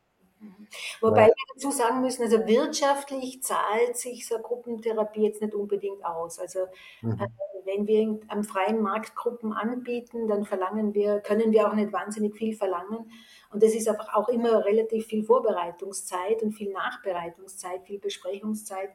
Wobei 1.01 1.27
wir 1.27 1.35
dazu 1.55 1.71
sagen 1.71 2.01
müssen, 2.01 2.23
also 2.23 2.47
wirtschaftlich 2.47 3.43
zahlt 3.43 3.97
sich 3.97 4.27
so 4.27 4.39
Gruppentherapie 4.39 5.23
jetzt 5.23 5.41
nicht 5.41 5.55
unbedingt 5.55 6.05
aus. 6.05 6.39
Also 6.39 6.61
mhm. 7.03 7.13
äh, 7.13 7.29
wenn 7.65 7.87
wir 7.87 8.21
am 8.29 8.45
freien 8.45 8.81
Markt 8.81 9.15
Gruppen 9.15 9.53
anbieten, 9.53 10.29
dann 10.29 10.45
verlangen 10.45 10.95
wir, 10.95 11.21
können 11.21 11.53
wir 11.53 11.69
auch 11.69 11.75
nicht 11.75 11.93
wahnsinnig 11.93 12.37
viel 12.37 12.55
verlangen. 12.55 13.11
Und 13.51 13.63
das 13.63 13.75
ist 13.75 13.89
einfach 13.89 14.15
auch 14.15 14.29
immer 14.29 14.65
relativ 14.65 15.07
viel 15.07 15.25
Vorbereitungszeit 15.25 16.43
und 16.43 16.53
viel 16.53 16.73
Nachbereitungszeit, 16.73 17.85
viel 17.85 17.99
Besprechungszeit. 17.99 18.91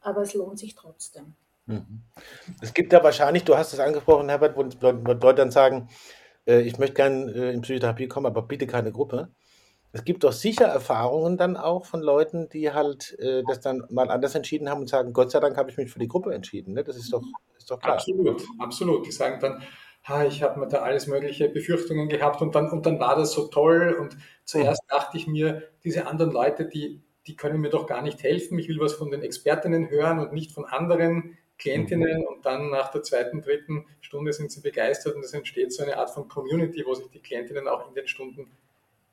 Aber 0.00 0.22
es 0.22 0.34
lohnt 0.34 0.58
sich 0.58 0.74
trotzdem. 0.74 1.34
Mhm. 1.66 2.02
Es 2.60 2.72
gibt 2.72 2.92
ja 2.92 3.02
wahrscheinlich, 3.02 3.44
du 3.44 3.56
hast 3.56 3.72
es 3.72 3.80
angesprochen, 3.80 4.28
Herbert, 4.28 4.56
wo 4.56 4.62
Leute 4.62 5.34
dann 5.34 5.50
sagen, 5.50 5.88
äh, 6.46 6.60
ich 6.60 6.78
möchte 6.78 6.94
gerne 6.94 7.32
äh, 7.32 7.52
in 7.52 7.62
Psychotherapie 7.62 8.08
kommen, 8.08 8.26
aber 8.26 8.42
bitte 8.42 8.66
keine 8.66 8.92
Gruppe. 8.92 9.30
Es 9.96 10.04
gibt 10.04 10.24
doch 10.24 10.32
sicher 10.32 10.66
Erfahrungen 10.66 11.38
dann 11.38 11.56
auch 11.56 11.86
von 11.86 12.02
Leuten, 12.02 12.50
die 12.50 12.70
halt 12.70 13.18
äh, 13.18 13.42
das 13.48 13.60
dann 13.60 13.82
mal 13.88 14.10
anders 14.10 14.34
entschieden 14.34 14.68
haben 14.68 14.82
und 14.82 14.90
sagen, 14.90 15.14
Gott 15.14 15.30
sei 15.30 15.40
Dank 15.40 15.56
habe 15.56 15.70
ich 15.70 15.78
mich 15.78 15.90
für 15.90 15.98
die 15.98 16.06
Gruppe 16.06 16.34
entschieden. 16.34 16.74
Ne? 16.74 16.84
Das 16.84 16.98
ist 16.98 17.10
doch, 17.14 17.22
ist 17.56 17.70
doch 17.70 17.80
klar. 17.80 17.94
Absolut, 17.94 18.44
absolut. 18.58 19.06
Die 19.06 19.10
sagen 19.10 19.38
dann, 19.40 19.62
ha, 20.06 20.26
ich 20.26 20.42
habe 20.42 20.60
mir 20.60 20.68
da 20.68 20.82
alles 20.82 21.06
mögliche 21.06 21.48
Befürchtungen 21.48 22.10
gehabt 22.10 22.42
und 22.42 22.54
dann, 22.54 22.68
und 22.68 22.84
dann 22.84 23.00
war 23.00 23.16
das 23.16 23.32
so 23.32 23.46
toll. 23.46 23.96
Und 23.98 24.18
zuerst 24.44 24.82
mhm. 24.82 24.94
dachte 24.94 25.16
ich 25.16 25.26
mir, 25.26 25.62
diese 25.82 26.06
anderen 26.06 26.30
Leute, 26.30 26.66
die, 26.66 27.00
die 27.26 27.34
können 27.34 27.62
mir 27.62 27.70
doch 27.70 27.86
gar 27.86 28.02
nicht 28.02 28.22
helfen. 28.22 28.58
Ich 28.58 28.68
will 28.68 28.78
was 28.78 28.92
von 28.92 29.10
den 29.10 29.22
Expertinnen 29.22 29.88
hören 29.88 30.18
und 30.18 30.34
nicht 30.34 30.52
von 30.52 30.66
anderen 30.66 31.38
Klientinnen. 31.56 32.18
Mhm. 32.18 32.26
Und 32.26 32.44
dann 32.44 32.68
nach 32.68 32.90
der 32.90 33.02
zweiten, 33.02 33.40
dritten 33.40 33.86
Stunde 34.02 34.34
sind 34.34 34.52
sie 34.52 34.60
begeistert 34.60 35.14
und 35.14 35.24
es 35.24 35.32
entsteht 35.32 35.72
so 35.72 35.84
eine 35.84 35.96
Art 35.96 36.10
von 36.10 36.28
Community, 36.28 36.84
wo 36.84 36.92
sich 36.92 37.08
die 37.08 37.22
Klientinnen 37.22 37.66
auch 37.66 37.88
in 37.88 37.94
den 37.94 38.06
Stunden 38.06 38.50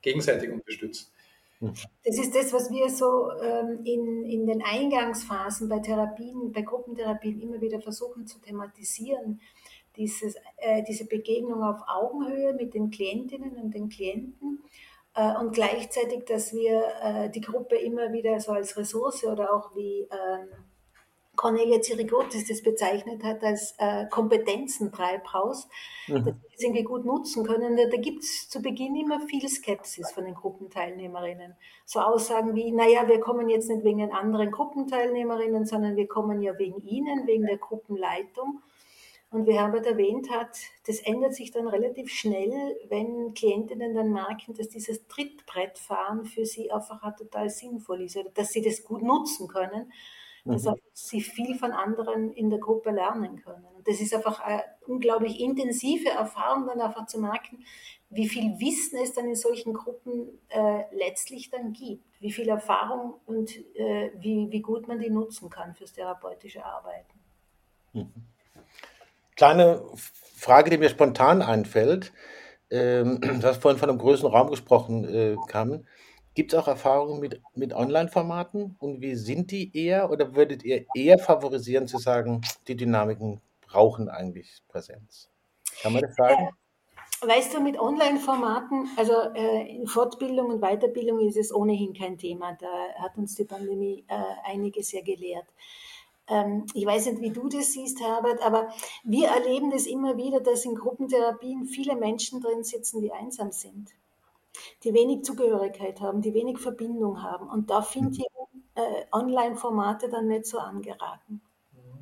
gegenseitig 0.04 0.52
unterstützen. 0.52 1.08
Mhm. 1.60 1.74
Das 2.06 2.20
ist 2.20 2.36
das, 2.36 2.54
was 2.54 2.70
wir 2.70 2.90
so 2.90 3.32
ähm, 3.42 3.80
in, 3.84 4.24
in 4.26 4.46
den 4.46 4.62
Eingangsphasen 4.62 5.68
bei 5.68 5.80
Therapien, 5.80 6.52
bei 6.52 6.62
Gruppentherapien 6.62 7.42
immer 7.42 7.62
wieder 7.62 7.82
versuchen 7.82 8.28
zu 8.28 8.40
thematisieren. 8.40 9.42
Dieses, 9.96 10.36
äh, 10.58 10.84
diese 10.88 11.06
Begegnung 11.06 11.64
auf 11.64 11.82
Augenhöhe 11.88 12.54
mit 12.54 12.74
den 12.74 12.90
Klientinnen 12.90 13.56
und 13.56 13.74
den 13.74 13.90
Klienten 13.90 14.64
äh, 15.16 15.36
und 15.38 15.54
gleichzeitig, 15.54 16.26
dass 16.26 16.54
wir 16.54 16.84
äh, 17.02 17.30
die 17.30 17.42
Gruppe 17.42 17.76
immer 17.76 18.12
wieder 18.12 18.40
so 18.40 18.52
als 18.52 18.76
Ressource 18.76 19.24
oder 19.24 19.54
auch 19.54 19.76
wie 19.76 20.02
ähm, 20.02 20.48
Cornelia 21.44 21.82
Zirigotis 21.82 22.48
das 22.48 22.64
bezeichnet 22.64 23.22
hat 23.22 23.44
als 23.44 23.76
äh, 23.78 24.06
Kompetenzentreibhaus, 24.06 25.68
mhm. 26.08 26.14
dass 26.14 26.26
wir 26.26 26.36
das 26.54 26.62
irgendwie 26.62 26.84
gut 26.84 27.04
nutzen 27.04 27.44
können. 27.46 27.76
Da, 27.76 27.88
da 27.88 27.98
gibt 27.98 28.24
es 28.24 28.48
zu 28.48 28.62
Beginn 28.62 28.96
immer 28.96 29.20
viel 29.28 29.46
Skepsis 29.50 30.10
von 30.14 30.24
den 30.24 30.36
Gruppenteilnehmerinnen. 30.36 31.58
So 31.84 32.00
Aussagen 32.00 32.56
wie, 32.56 32.72
naja, 32.72 33.10
wir 33.10 33.20
kommen 33.20 33.50
jetzt 33.50 33.70
nicht 33.70 33.84
wegen 33.84 33.98
den 33.98 34.14
anderen 34.14 34.52
Gruppenteilnehmerinnen, 34.52 35.66
sondern 35.66 35.98
wir 35.98 36.08
kommen 36.08 36.42
ja 36.42 36.58
wegen 36.58 36.82
ihnen, 36.82 37.28
wegen 37.28 37.46
der 37.46 37.58
Gruppenleitung. 37.58 38.62
Und 39.30 39.46
wie 39.46 39.60
Herbert 39.60 39.86
erwähnt 39.86 40.30
hat, 40.30 40.58
das 40.88 41.02
ändert 41.02 41.36
sich 41.36 41.52
dann 41.52 41.68
relativ 41.68 42.10
schnell, 42.10 42.78
wenn 42.88 43.34
Klientinnen 43.34 43.94
dann 43.94 44.14
merken, 44.14 44.54
dass 44.54 44.70
dieses 44.70 45.08
Trittbrettfahren 45.08 46.24
für 46.24 46.46
sie 46.46 46.72
einfach 46.72 47.02
total 47.18 47.50
sinnvoll 47.50 48.04
ist 48.04 48.16
oder 48.16 48.30
dass 48.30 48.54
sie 48.54 48.62
das 48.62 48.86
gut 48.86 49.02
nutzen 49.02 49.50
können 49.50 49.92
dass 50.46 50.66
mhm. 50.66 50.76
sie 50.94 51.22
viel 51.22 51.56
von 51.56 51.72
anderen 51.72 52.32
in 52.34 52.50
der 52.50 52.60
Gruppe 52.60 52.92
lernen 52.92 53.42
können. 53.42 53.66
Und 53.76 53.88
das 53.88 54.02
ist 54.02 54.14
einfach 54.14 54.42
eine 54.42 54.64
unglaublich 54.86 55.40
intensive 55.40 56.10
Erfahrung, 56.10 56.68
dann 56.68 56.82
einfach 56.82 57.06
zu 57.06 57.20
merken, 57.20 57.64
wie 58.10 58.28
viel 58.28 58.60
Wissen 58.60 59.00
es 59.02 59.14
dann 59.14 59.26
in 59.26 59.36
solchen 59.36 59.74
Gruppen 59.74 60.40
äh, 60.50 60.84
letztlich 60.92 61.50
dann 61.50 61.74
gibt, 61.74 62.04
wie 62.20 62.32
viel 62.32 62.48
Erfahrung 62.48 63.16
und 63.26 63.58
äh, 63.76 64.12
wie, 64.18 64.52
wie 64.52 64.62
gut 64.62 64.88
man 64.88 65.00
die 65.00 65.10
nutzen 65.10 65.50
kann 65.50 65.74
fürs 65.74 65.94
therapeutische 65.94 66.64
Arbeiten. 66.64 67.20
Mhm. 67.94 68.12
Kleine 69.36 69.82
Frage, 70.36 70.70
die 70.70 70.78
mir 70.78 70.90
spontan 70.90 71.42
einfällt. 71.42 72.14
Ähm, 72.70 73.20
du 73.22 73.44
hast 73.44 73.62
vorhin 73.62 73.80
von 73.80 73.90
einem 73.90 74.00
größeren 74.00 74.32
Raum 74.32 74.50
gesprochen, 74.50 75.06
äh, 75.06 75.36
Carmen. 75.48 75.88
Gibt 76.36 76.52
es 76.52 76.60
auch 76.60 76.68
Erfahrungen 76.68 77.20
mit, 77.20 77.42
mit 77.54 77.74
Online-Formaten 77.74 78.76
und 78.80 79.02
wie 79.02 79.16
sind 79.16 79.52
die 79.52 79.76
eher 79.78 80.10
oder 80.10 80.36
würdet 80.36 80.64
ihr 80.64 80.86
eher 80.96 81.20
favorisieren 81.20 81.88
zu 81.88 82.00
sagen, 82.00 82.42
die 82.68 82.76
Dynamiken 82.76 83.40
brauchen 83.62 84.10
eigentlich 84.10 84.64
Präsenz? 84.68 85.30
Kann 85.82 85.94
man 85.94 86.02
das 86.02 86.16
sagen? 86.16 86.50
Weißt 87.22 87.54
du, 87.54 87.62
mit 87.62 87.80
Online-Formaten, 87.80 88.90
also 88.98 89.14
äh, 89.36 89.76
in 89.76 89.88
Fortbildung 89.88 90.48
und 90.48 90.62
Weiterbildung 90.62 91.20
ist 91.20 91.38
es 91.38 91.54
ohnehin 91.54 91.94
kein 91.94 92.18
Thema. 92.18 92.58
Da 92.60 92.68
hat 93.02 93.18
uns 93.18 93.36
die 93.36 93.46
Pandemie 93.46 94.04
äh, 94.08 94.52
einiges 94.52 94.92
ja 94.92 95.02
gelehrt. 95.02 95.46
Ähm, 96.28 96.66
ich 96.74 96.86
weiß 96.86 97.06
nicht, 97.06 97.22
wie 97.22 97.30
du 97.30 97.48
das 97.48 97.72
siehst, 97.74 98.02
Herbert, 98.02 98.42
aber 98.42 98.74
wir 99.04 99.30
erleben 99.30 99.70
das 99.70 99.86
immer 99.86 100.18
wieder, 100.18 100.42
dass 100.42 100.66
in 100.66 100.76
Gruppentherapien 100.76 101.66
viele 101.66 101.96
Menschen 101.96 102.42
drin 102.42 102.64
sitzen, 102.64 103.02
die 103.02 103.14
einsam 103.14 103.52
sind 103.52 103.94
die 104.84 104.94
wenig 104.94 105.24
Zugehörigkeit 105.24 106.02
haben, 106.02 106.22
die 106.22 106.34
wenig 106.34 106.60
Verbindung 106.60 107.22
haben. 107.22 107.50
Und 107.50 107.70
da 107.70 107.82
finde 107.82 108.12
ich 108.18 108.26
äh, 108.76 109.06
Online-Formate 109.12 110.10
dann 110.10 110.28
nicht 110.28 110.46
so 110.46 110.60
angeraten. 110.60 111.42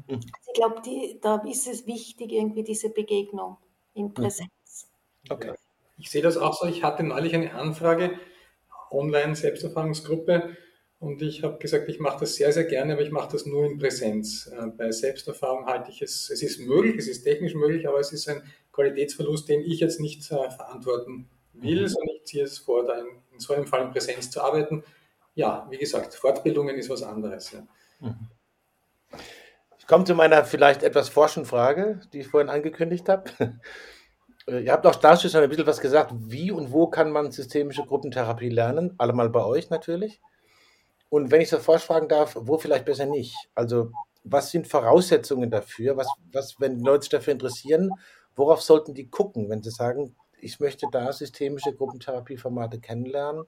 Mhm. 0.07 0.19
Ich 0.47 0.53
glaube, 0.53 0.81
da 1.21 1.37
ist 1.37 1.67
es 1.67 1.87
wichtig, 1.87 2.31
irgendwie 2.31 2.63
diese 2.63 2.89
Begegnung 2.89 3.57
in 3.93 4.05
mhm. 4.07 4.13
Präsenz. 4.13 4.89
Okay. 5.29 5.53
Ich 5.97 6.09
sehe 6.09 6.21
das 6.21 6.37
auch 6.37 6.53
so. 6.53 6.67
Ich 6.67 6.83
hatte 6.83 7.03
neulich 7.03 7.35
eine 7.35 7.53
Anfrage, 7.53 8.17
Online-Selbsterfahrungsgruppe, 8.89 10.57
und 11.01 11.19
ich 11.23 11.41
habe 11.41 11.57
gesagt, 11.57 11.89
ich 11.89 11.99
mache 11.99 12.19
das 12.19 12.35
sehr, 12.35 12.53
sehr 12.53 12.63
gerne, 12.63 12.93
aber 12.93 13.01
ich 13.01 13.09
mache 13.09 13.31
das 13.31 13.47
nur 13.47 13.65
in 13.65 13.79
Präsenz. 13.79 14.45
Äh, 14.45 14.67
bei 14.67 14.91
Selbsterfahrung 14.91 15.65
halte 15.65 15.89
ich 15.89 16.03
es, 16.03 16.29
es 16.29 16.43
ist 16.43 16.59
möglich, 16.59 16.95
es 16.95 17.07
ist 17.07 17.23
technisch 17.23 17.55
möglich, 17.55 17.87
aber 17.87 17.99
es 17.99 18.13
ist 18.13 18.29
ein 18.29 18.43
Qualitätsverlust, 18.71 19.49
den 19.49 19.61
ich 19.61 19.79
jetzt 19.79 19.99
nicht 19.99 20.21
äh, 20.31 20.51
verantworten 20.51 21.27
will, 21.53 21.81
mhm. 21.81 21.87
sondern 21.87 22.10
ziehe 22.23 22.43
es 22.43 22.59
vor, 22.59 22.85
da 22.85 22.99
in, 22.99 23.07
in, 23.31 23.39
so 23.39 23.53
einem 23.53 23.67
Fall 23.67 23.81
in 23.81 23.91
Präsenz 23.91 24.29
zu 24.29 24.41
arbeiten. 24.41 24.83
Ja, 25.35 25.67
wie 25.69 25.77
gesagt, 25.77 26.13
Fortbildungen 26.13 26.75
ist 26.75 26.89
was 26.89 27.03
anderes. 27.03 27.51
Ja. 27.51 27.67
Mhm. 27.99 28.27
Ich 29.79 29.87
komme 29.87 30.05
zu 30.05 30.15
meiner 30.15 30.45
vielleicht 30.45 30.83
etwas 30.83 31.09
forschen 31.09 31.45
Frage, 31.45 32.01
die 32.13 32.19
ich 32.19 32.27
vorhin 32.27 32.49
angekündigt 32.49 33.09
habe. 33.09 33.31
Äh, 34.47 34.61
ihr 34.61 34.71
habt 34.71 34.87
auch 34.87 34.95
dazu 34.95 35.29
schon 35.29 35.43
ein 35.43 35.49
bisschen 35.49 35.67
was 35.67 35.81
gesagt. 35.81 36.11
Wie 36.15 36.49
und 36.49 36.71
wo 36.71 36.87
kann 36.87 37.11
man 37.11 37.31
systemische 37.31 37.85
Gruppentherapie 37.85 38.49
lernen? 38.49 38.95
Allemal 38.97 39.29
bei 39.29 39.45
euch 39.45 39.69
natürlich. 39.69 40.19
Und 41.09 41.29
wenn 41.29 41.41
ich 41.41 41.49
so 41.49 41.59
forsch 41.59 41.83
fragen 41.83 42.07
darf, 42.07 42.35
wo 42.39 42.57
vielleicht 42.57 42.85
besser 42.85 43.05
nicht? 43.05 43.35
Also, 43.53 43.91
was 44.23 44.49
sind 44.49 44.67
Voraussetzungen 44.67 45.51
dafür? 45.51 45.97
Was, 45.97 46.07
was, 46.31 46.59
wenn 46.59 46.79
Leute 46.79 47.03
sich 47.03 47.09
dafür 47.09 47.33
interessieren, 47.33 47.91
worauf 48.35 48.61
sollten 48.61 48.93
die 48.93 49.09
gucken, 49.09 49.49
wenn 49.49 49.61
sie 49.61 49.71
sagen, 49.71 50.15
ich 50.41 50.59
möchte 50.59 50.87
da 50.91 51.11
systemische 51.13 51.73
Gruppentherapieformate 51.73 52.79
kennenlernen. 52.79 53.45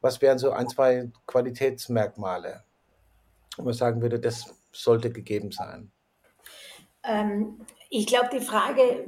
Was 0.00 0.22
wären 0.22 0.38
so 0.38 0.50
ein, 0.52 0.68
zwei 0.68 1.10
Qualitätsmerkmale, 1.26 2.64
wo 3.56 3.64
man 3.64 3.74
sagen 3.74 4.00
würde, 4.00 4.18
das 4.18 4.54
sollte 4.72 5.10
gegeben 5.10 5.50
sein? 5.50 5.90
Ähm, 7.02 7.60
ich 7.88 8.06
glaube, 8.06 8.28
die 8.32 8.40
Frage 8.40 9.06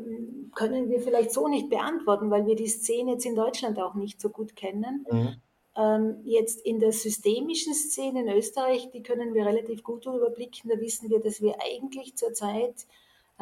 können 0.54 0.90
wir 0.90 1.00
vielleicht 1.00 1.32
so 1.32 1.48
nicht 1.48 1.70
beantworten, 1.70 2.30
weil 2.30 2.46
wir 2.46 2.56
die 2.56 2.68
Szene 2.68 3.12
jetzt 3.12 3.26
in 3.26 3.34
Deutschland 3.34 3.78
auch 3.78 3.94
nicht 3.94 4.20
so 4.20 4.28
gut 4.28 4.56
kennen. 4.56 5.06
Mhm. 5.10 5.36
Ähm, 5.74 6.20
jetzt 6.24 6.60
in 6.66 6.80
der 6.80 6.92
systemischen 6.92 7.72
Szene 7.74 8.20
in 8.20 8.28
Österreich, 8.28 8.90
die 8.90 9.02
können 9.02 9.32
wir 9.32 9.46
relativ 9.46 9.82
gut 9.82 10.04
überblicken. 10.04 10.68
Da 10.68 10.78
wissen 10.78 11.08
wir, 11.08 11.20
dass 11.20 11.40
wir 11.40 11.56
eigentlich 11.62 12.16
zurzeit 12.16 12.86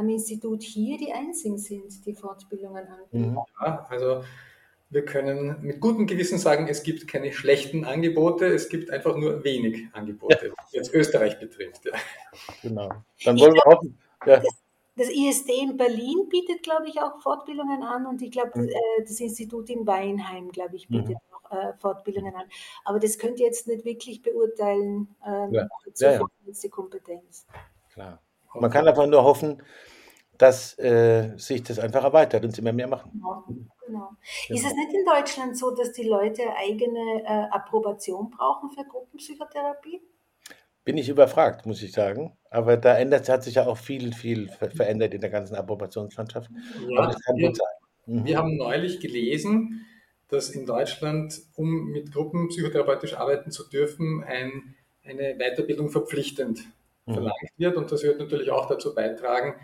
am 0.00 0.08
Institut 0.08 0.62
hier 0.62 0.96
die 0.98 1.12
einzigen 1.12 1.58
sind, 1.58 2.04
die 2.06 2.14
Fortbildungen 2.14 2.86
anbieten. 2.88 3.30
Mhm. 3.32 3.38
Ja, 3.60 3.86
also 3.88 4.24
wir 4.88 5.04
können 5.04 5.56
mit 5.62 5.80
gutem 5.80 6.06
Gewissen 6.06 6.38
sagen, 6.38 6.66
es 6.66 6.82
gibt 6.82 7.06
keine 7.06 7.32
schlechten 7.32 7.84
Angebote, 7.84 8.46
es 8.46 8.68
gibt 8.68 8.90
einfach 8.90 9.16
nur 9.16 9.44
wenig 9.44 9.86
Angebote, 9.92 10.48
ja. 10.48 10.52
was 10.56 10.72
jetzt 10.72 10.92
Österreich 10.92 11.38
betrifft. 11.38 11.84
Ja. 11.84 11.92
Genau. 12.62 12.88
Dann 13.24 13.38
wollen 13.38 13.54
wir 13.54 13.62
hoffen. 13.66 13.98
Ja. 14.26 14.42
Das, 14.96 15.08
ISD 15.08 15.50
in 15.62 15.76
Berlin 15.76 16.28
bietet, 16.28 16.62
glaube 16.62 16.88
ich, 16.88 17.00
auch 17.00 17.20
Fortbildungen 17.22 17.82
an 17.82 18.06
und 18.06 18.20
ich 18.20 18.32
glaube, 18.32 18.58
mhm. 18.58 18.68
Äh, 18.68 19.02
das 19.02 19.18
Institut 19.20 19.70
in 19.70 19.86
Weinheim, 19.86 20.50
glaube 20.50 20.76
ich, 20.76 20.88
bietet 20.88 21.10
mhm. 21.10 21.16
auch 21.32 21.50
äh, 21.52 21.72
Fortbildungen 21.78 22.34
an. 22.34 22.46
Aber 22.84 22.98
das 22.98 23.16
könnt 23.16 23.38
ihr 23.38 23.46
jetzt 23.46 23.66
nicht 23.66 23.84
wirklich 23.84 24.20
beurteilen, 24.20 25.08
ähm, 25.24 25.54
ja. 25.54 25.68
ja, 25.96 26.12
ja. 26.12 26.26
die 26.46 26.68
Kompetenz. 26.68 27.46
Klar. 27.92 28.20
Man 28.54 28.70
kann 28.70 28.86
einfach 28.86 29.06
nur 29.06 29.22
hoffen, 29.22 29.62
dass 30.40 30.78
äh, 30.78 31.36
sich 31.36 31.62
das 31.62 31.78
einfach 31.78 32.02
erweitert 32.02 32.44
und 32.44 32.54
sie 32.54 32.62
immer 32.62 32.72
mehr 32.72 32.88
machen. 32.88 33.10
Genau, 33.12 33.44
genau. 33.86 34.10
Ist 34.48 34.64
es 34.64 34.74
nicht 34.74 34.94
in 34.94 35.04
Deutschland 35.04 35.56
so, 35.56 35.70
dass 35.70 35.92
die 35.92 36.08
Leute 36.08 36.42
eigene 36.56 37.22
äh, 37.24 37.46
Approbation 37.50 38.30
brauchen 38.30 38.70
für 38.70 38.84
Gruppenpsychotherapie? 38.84 40.00
Bin 40.82 40.96
ich 40.96 41.10
überfragt, 41.10 41.66
muss 41.66 41.82
ich 41.82 41.92
sagen. 41.92 42.36
Aber 42.48 42.78
da 42.78 42.96
ändert, 42.96 43.28
hat 43.28 43.44
sich 43.44 43.56
ja 43.56 43.66
auch 43.66 43.76
viel, 43.76 44.14
viel 44.14 44.48
verändert 44.48 45.12
in 45.12 45.20
der 45.20 45.30
ganzen 45.30 45.56
Approbationslandschaft. 45.56 46.50
Ja, 46.88 47.06
das 47.06 47.20
kann 47.22 47.36
wir, 47.36 47.48
gut 47.48 47.58
sein. 47.58 47.68
Mhm. 48.06 48.24
Wir 48.24 48.38
haben 48.38 48.56
neulich 48.56 48.98
gelesen, 48.98 49.86
dass 50.28 50.48
in 50.48 50.64
Deutschland, 50.64 51.38
um 51.54 51.90
mit 51.90 52.12
Gruppen 52.12 52.48
psychotherapeutisch 52.48 53.14
arbeiten 53.14 53.50
zu 53.50 53.68
dürfen, 53.68 54.24
ein, 54.24 54.74
eine 55.04 55.36
Weiterbildung 55.36 55.90
verpflichtend 55.90 56.64
mhm. 57.06 57.14
verlangt 57.14 57.50
wird. 57.56 57.76
Und 57.76 57.90
das 57.90 58.02
wird 58.02 58.18
natürlich 58.18 58.50
auch 58.50 58.66
dazu 58.66 58.94
beitragen, 58.94 59.54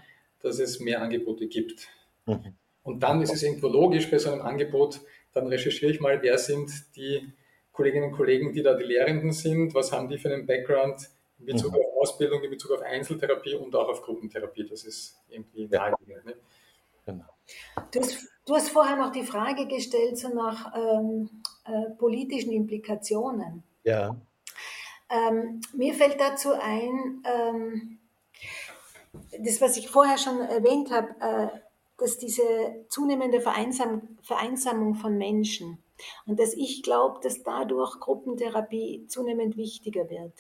dass 0.41 0.59
es 0.59 0.81
mehr 0.81 1.03
Angebote 1.03 1.47
gibt. 1.47 1.89
Mhm. 2.27 2.55
Und 2.83 3.01
dann 3.03 3.21
ist 3.21 3.35
es 3.35 3.43
irgendwo 3.43 3.69
logisch 3.69 4.11
bei 4.11 4.19
so 4.19 4.31
einem 4.31 4.43
Angebot, 4.43 5.01
dann 5.33 5.49
recherchiere 5.49 5.91
ich 5.91 6.01
mal, 6.01 6.23
wer 6.23 6.39
sind 6.39 6.71
die 6.97 7.33
Kolleginnen 7.73 8.11
und 8.11 8.17
Kollegen, 8.17 8.53
die 8.53 8.63
da 8.63 8.75
die 8.75 8.85
Lehrenden 8.85 9.33
sind, 9.33 9.75
was 9.75 9.93
haben 9.93 10.09
die 10.09 10.19
für 10.19 10.33
einen 10.33 10.47
Background 10.47 11.11
in 11.39 11.47
Bezug 11.47 11.73
mhm. 11.73 11.79
auf 11.79 12.03
Ausbildung, 12.03 12.43
in 12.43 12.51
Bezug 12.51 12.71
auf 12.73 12.83
Einzeltherapie 12.83 13.55
und 13.55 13.75
auch 13.75 13.89
auf 13.89 14.03
Gruppentherapie. 14.03 14.67
Das 14.67 14.85
ist 14.85 15.19
irgendwie 15.29 15.69
ja. 15.71 15.91
naheliegend. 15.91 16.25
Ne? 16.25 16.35
Genau. 17.05 17.25
Du 17.93 18.01
hast, 18.01 18.29
du 18.47 18.55
hast, 18.55 18.71
vorher 18.71 18.97
noch 18.97 19.13
die 19.13 19.23
Frage 19.23 19.67
gestellt 19.67 20.17
so 20.17 20.29
nach 20.29 20.75
ähm, 20.75 21.29
äh, 21.65 21.91
politischen 21.99 22.53
Implikationen. 22.53 23.63
Ja. 23.85 24.17
Ähm, 25.09 25.61
mir 25.73 25.95
fällt 25.95 26.21
dazu 26.21 26.53
ein, 26.53 27.23
ähm, 27.25 27.99
das, 29.39 29.61
was 29.61 29.77
ich 29.77 29.89
vorher 29.89 30.19
schon 30.19 30.41
erwähnt 30.41 30.91
habe, 30.91 31.15
äh, 31.21 31.59
dass 31.99 32.19
diese 32.19 32.85
zunehmende 32.89 33.41
Vereinsam 33.41 34.19
Vereinsamung 34.23 34.95
von 34.95 35.17
Menschen 35.17 35.79
und 36.27 36.39
dass 36.39 36.53
ich 36.53 36.83
glaube, 36.83 37.21
dass 37.23 37.43
dadurch 37.43 37.99
Gruppentherapie 38.01 39.07
zunehmend 39.09 39.57
wichtiger 39.57 40.11
wird. 40.11 40.35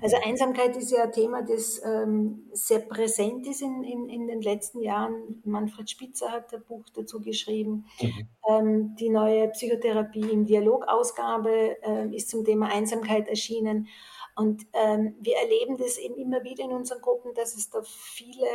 Also 0.00 0.16
Einsamkeit 0.24 0.76
ist 0.76 0.92
ja 0.92 1.04
ein 1.04 1.12
Thema, 1.12 1.42
das 1.42 1.80
ähm, 1.84 2.48
sehr 2.52 2.80
präsent 2.80 3.46
ist 3.46 3.62
in, 3.62 3.82
in, 3.82 4.08
in 4.08 4.26
den 4.26 4.40
letzten 4.40 4.80
Jahren. 4.80 5.42
Manfred 5.44 5.90
Spitzer 5.90 6.30
hat 6.30 6.54
ein 6.54 6.62
Buch 6.64 6.84
dazu 6.94 7.20
geschrieben. 7.20 7.86
Mhm. 8.00 8.28
Ähm, 8.48 8.96
die 8.96 9.08
neue 9.08 9.48
Psychotherapie 9.48 10.30
im 10.30 10.46
Dialogausgabe 10.46 11.82
äh, 11.82 12.14
ist 12.14 12.30
zum 12.30 12.44
Thema 12.44 12.68
Einsamkeit 12.72 13.28
erschienen. 13.28 13.88
Und 14.36 14.66
ähm, 14.72 15.16
wir 15.20 15.36
erleben 15.36 15.76
das 15.76 15.98
eben 15.98 16.16
immer 16.16 16.42
wieder 16.44 16.64
in 16.64 16.72
unseren 16.72 17.02
Gruppen, 17.02 17.34
dass 17.34 17.54
es 17.56 17.68
da 17.68 17.82
viele 17.82 18.46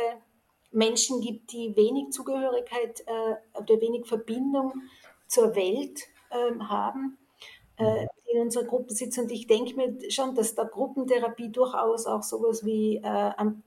Menschen 0.70 1.20
gibt, 1.20 1.52
die 1.52 1.76
wenig 1.76 2.10
Zugehörigkeit 2.10 3.04
äh, 3.06 3.58
oder 3.58 3.80
wenig 3.80 4.06
Verbindung 4.06 4.72
zur 5.26 5.54
Welt 5.54 6.00
äh, 6.30 6.58
haben 6.60 7.18
äh, 7.78 8.06
in 8.32 8.40
unserer 8.40 8.64
Gruppe 8.64 8.92
sitzen. 8.92 9.22
Und 9.22 9.32
ich 9.32 9.46
denke 9.46 9.74
mir 9.74 10.10
schon, 10.10 10.34
dass 10.34 10.54
da 10.54 10.64
Gruppentherapie 10.64 11.50
durchaus 11.50 12.06
auch 12.06 12.22
sowas 12.22 12.64
wie 12.64 12.96
äh, 12.96 13.02
eine 13.02 13.62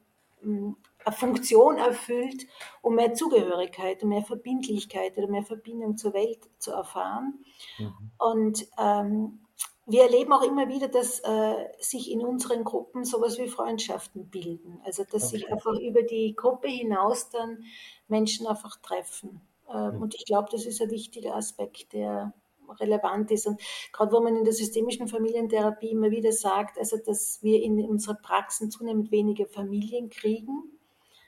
Funktion 1.11 1.77
erfüllt, 1.77 2.45
um 2.81 2.95
mehr 2.95 3.13
Zugehörigkeit, 3.13 4.03
um 4.03 4.09
mehr 4.09 4.23
Verbindlichkeit 4.23 5.17
oder 5.17 5.27
mehr 5.27 5.43
Verbindung 5.43 5.97
zur 5.97 6.13
Welt 6.13 6.49
zu 6.59 6.71
erfahren. 6.71 7.43
Mhm. 7.79 8.11
Und 8.17 8.67
ähm, 8.77 9.39
wir 9.87 10.03
erleben 10.03 10.31
auch 10.31 10.43
immer 10.43 10.69
wieder, 10.69 10.87
dass 10.87 11.19
äh, 11.21 11.67
sich 11.79 12.11
in 12.11 12.21
unseren 12.21 12.63
Gruppen 12.63 13.03
sowas 13.03 13.39
wie 13.39 13.47
Freundschaften 13.47 14.29
bilden. 14.29 14.79
Also 14.83 15.03
dass 15.03 15.27
okay. 15.27 15.37
sich 15.37 15.51
einfach 15.51 15.77
über 15.79 16.03
die 16.03 16.35
Gruppe 16.35 16.67
hinaus 16.67 17.29
dann 17.29 17.63
Menschen 18.07 18.45
einfach 18.47 18.77
treffen. 18.77 19.41
Ähm, 19.73 19.95
mhm. 19.95 20.01
Und 20.03 20.15
ich 20.15 20.25
glaube, 20.25 20.49
das 20.51 20.65
ist 20.65 20.81
ein 20.81 20.91
wichtiger 20.91 21.35
Aspekt, 21.35 21.93
der 21.93 22.33
relevant 22.79 23.31
ist. 23.31 23.47
Und 23.47 23.61
gerade 23.91 24.11
wo 24.11 24.21
man 24.21 24.35
in 24.35 24.43
der 24.43 24.53
systemischen 24.53 25.07
Familientherapie 25.07 25.91
immer 25.91 26.11
wieder 26.11 26.31
sagt, 26.31 26.77
also 26.77 26.97
dass 26.97 27.41
wir 27.41 27.61
in 27.61 27.83
unserer 27.85 28.15
Praxen 28.15 28.71
zunehmend 28.71 29.11
weniger 29.11 29.45
Familien 29.45 30.09
kriegen, 30.09 30.63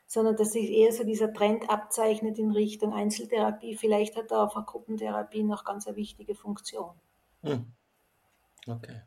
sondern 0.08 0.36
dass 0.36 0.52
sich 0.52 0.70
eher 0.70 0.92
so 0.92 1.04
dieser 1.04 1.34
Trend 1.34 1.70
abzeichnet 1.70 2.38
in 2.38 2.52
Richtung 2.52 2.94
Einzeltherapie. 2.94 3.76
Vielleicht 3.76 4.16
hat 4.16 4.32
da 4.32 4.46
auch 4.46 4.56
eine 4.56 4.66
Gruppentherapie 4.66 5.44
noch 5.44 5.64
ganz 5.64 5.88
eine 5.88 5.96
wichtige 5.96 6.36
Funktion. 6.36 6.92
Hm. 7.42 7.66
Okay. 8.68 9.02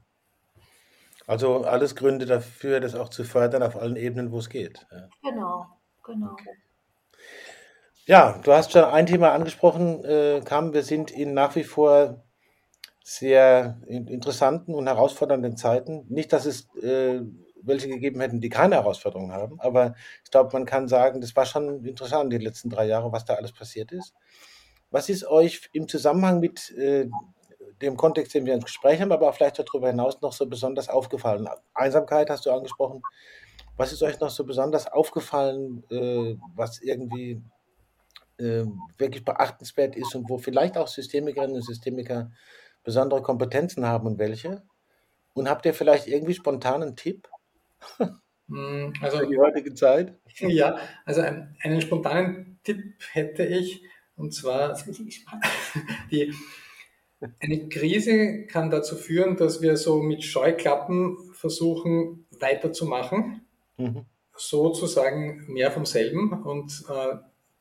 Also 1.27 1.65
alles 1.65 1.97
Gründe 1.97 2.27
dafür, 2.27 2.81
das 2.81 2.95
auch 2.95 3.09
zu 3.09 3.25
fördern 3.25 3.63
auf 3.63 3.77
allen 3.77 3.97
Ebenen, 3.97 4.31
wo 4.31 4.39
es 4.39 4.49
geht. 4.49 4.87
Ja. 4.91 5.09
Genau, 5.23 5.67
genau. 6.05 6.33
Okay. 6.33 6.51
Ja, 8.05 8.39
du 8.45 8.53
hast 8.53 8.71
schon 8.71 8.85
ein 8.85 9.07
Thema 9.07 9.33
angesprochen, 9.33 10.05
äh, 10.05 10.41
Kam. 10.45 10.73
Wir 10.73 10.85
sind 10.85 11.11
in 11.11 11.35
nach 11.35 11.57
wie 11.57 11.65
vor 11.65 12.23
sehr 13.09 13.81
interessanten 13.87 14.75
und 14.75 14.89
herausfordernden 14.89 15.57
Zeiten. 15.57 16.05
Nicht, 16.09 16.33
dass 16.33 16.45
es 16.45 16.69
äh, 16.83 17.21
welche 17.63 17.87
gegeben 17.87 18.21
hätten, 18.21 18.41
die 18.41 18.49
keine 18.49 18.75
Herausforderungen 18.75 19.31
haben, 19.31 19.61
aber 19.61 19.95
ich 20.25 20.31
glaube, 20.33 20.51
man 20.53 20.67
kann 20.67 20.89
sagen, 20.89 21.21
das 21.21 21.37
war 21.37 21.47
schon 21.47 21.85
interessant 21.85 22.33
die 22.33 22.39
letzten 22.39 22.69
drei 22.69 22.87
Jahre, 22.87 23.13
was 23.13 23.25
da 23.25 23.35
alles 23.35 23.53
passiert 23.53 23.93
ist. 23.93 24.13
Was 24.91 25.09
ist 25.09 25.25
euch 25.25 25.71
im 25.73 25.87
Zusammenhang 25.87 26.41
mit 26.41 26.73
äh, 26.73 27.09
dem 27.81 27.97
Kontext, 27.97 28.35
den 28.35 28.45
wir 28.45 28.55
ins 28.55 28.65
Gespräch 28.65 29.01
haben, 29.01 29.13
aber 29.13 29.29
auch 29.29 29.35
vielleicht 29.37 29.61
darüber 29.61 29.87
hinaus 29.87 30.21
noch 30.21 30.33
so 30.33 30.47
besonders 30.47 30.89
aufgefallen? 30.89 31.49
Einsamkeit 31.75 32.29
hast 32.29 32.45
du 32.45 32.51
angesprochen. 32.51 33.03
Was 33.77 33.93
ist 33.93 34.03
euch 34.03 34.19
noch 34.19 34.31
so 34.31 34.45
besonders 34.45 34.89
aufgefallen, 34.89 35.85
äh, 35.93 36.35
was 36.57 36.81
irgendwie 36.81 37.41
äh, 38.39 38.65
wirklich 38.99 39.25
beachtenswert 39.25 39.95
ist 39.95 40.13
und 40.17 40.29
wo 40.29 40.39
vielleicht 40.39 40.77
auch 40.77 40.89
Systemikerinnen 40.89 41.55
und 41.55 41.63
Systemiker 41.63 42.33
besondere 42.87 43.21
Kompetenzen 43.21 43.85
haben 43.85 44.07
und 44.07 44.19
welche? 44.19 44.63
Und 45.35 45.51
habt 45.51 45.67
ihr 45.67 45.75
vielleicht 45.75 46.07
irgendwie 46.07 46.33
spontan 46.33 46.83
einen 46.83 46.97
Tipp? 46.97 47.29
Hm, 48.49 48.95
also 49.03 49.19
für 49.19 49.27
die 49.27 49.37
heutige 49.39 49.75
Zeit? 49.75 50.15
Ja, 50.39 50.79
also 51.07 51.23
einen, 51.23 51.57
einen 51.63 51.81
spontanen 51.81 52.61
Tipp 52.63 52.95
hätte 53.13 53.45
ich, 53.45 53.83
und 54.17 54.35
zwar 54.35 54.79
die, 56.11 56.33
eine 57.41 57.69
Krise 57.71 58.45
kann 58.47 58.71
dazu 58.71 58.97
führen, 58.97 59.37
dass 59.37 59.63
wir 59.63 59.79
so 59.79 60.03
mit 60.03 60.23
Scheuklappen 60.23 61.17
versuchen 61.33 62.27
weiterzumachen, 62.39 63.47
mhm. 63.79 64.05
sozusagen 64.37 65.47
mehr 65.51 65.71
vom 65.71 65.87
selben 65.87 66.45
und 66.45 66.85
äh, 66.91 67.17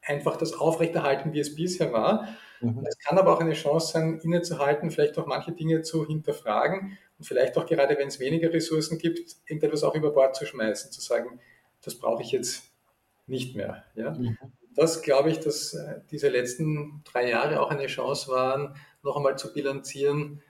einfach 0.06 0.38
das 0.38 0.54
aufrechterhalten, 0.54 1.34
wie 1.34 1.40
es 1.40 1.56
bisher 1.56 1.92
war. 1.92 2.28
Mhm. 2.62 2.86
Es 2.86 2.98
kann 3.00 3.18
aber 3.18 3.34
auch 3.34 3.40
eine 3.40 3.54
Chance 3.54 3.94
sein, 3.94 4.20
innezuhalten, 4.20 4.92
vielleicht 4.92 5.18
auch 5.18 5.26
manche 5.26 5.52
Dinge 5.52 5.82
zu 5.82 6.06
hinterfragen 6.06 6.98
und 7.18 7.26
vielleicht 7.26 7.58
auch 7.58 7.66
gerade, 7.66 7.98
wenn 7.98 8.08
es 8.08 8.20
weniger 8.20 8.52
Ressourcen 8.54 8.98
gibt, 8.98 9.36
irgendetwas 9.46 9.84
auch 9.84 9.96
über 9.96 10.12
Bord 10.12 10.36
zu 10.36 10.46
schmeißen, 10.46 10.92
zu 10.92 11.02
sagen, 11.02 11.40
das 11.84 11.96
brauche 11.96 12.24
ich 12.24 12.32
jetzt 12.32 12.64
nicht 13.28 13.56
mehr. 13.56 13.84
Ja? 13.96 14.12
Mhm. 14.12 14.38
Das 14.76 15.02
glaube 15.02 15.30
ich, 15.30 15.40
dass 15.40 15.74
äh, 15.74 16.02
diese 16.12 16.30
letzten 16.30 17.02
drei 17.06 17.30
Jahre 17.30 17.62
auch 17.62 17.72
eine 17.72 17.88
Chance 17.88 18.30
waren, 18.30 18.76
noch 19.04 19.16
einmal 19.16 19.38
zu 19.38 19.54
bilanzieren, 19.54 20.42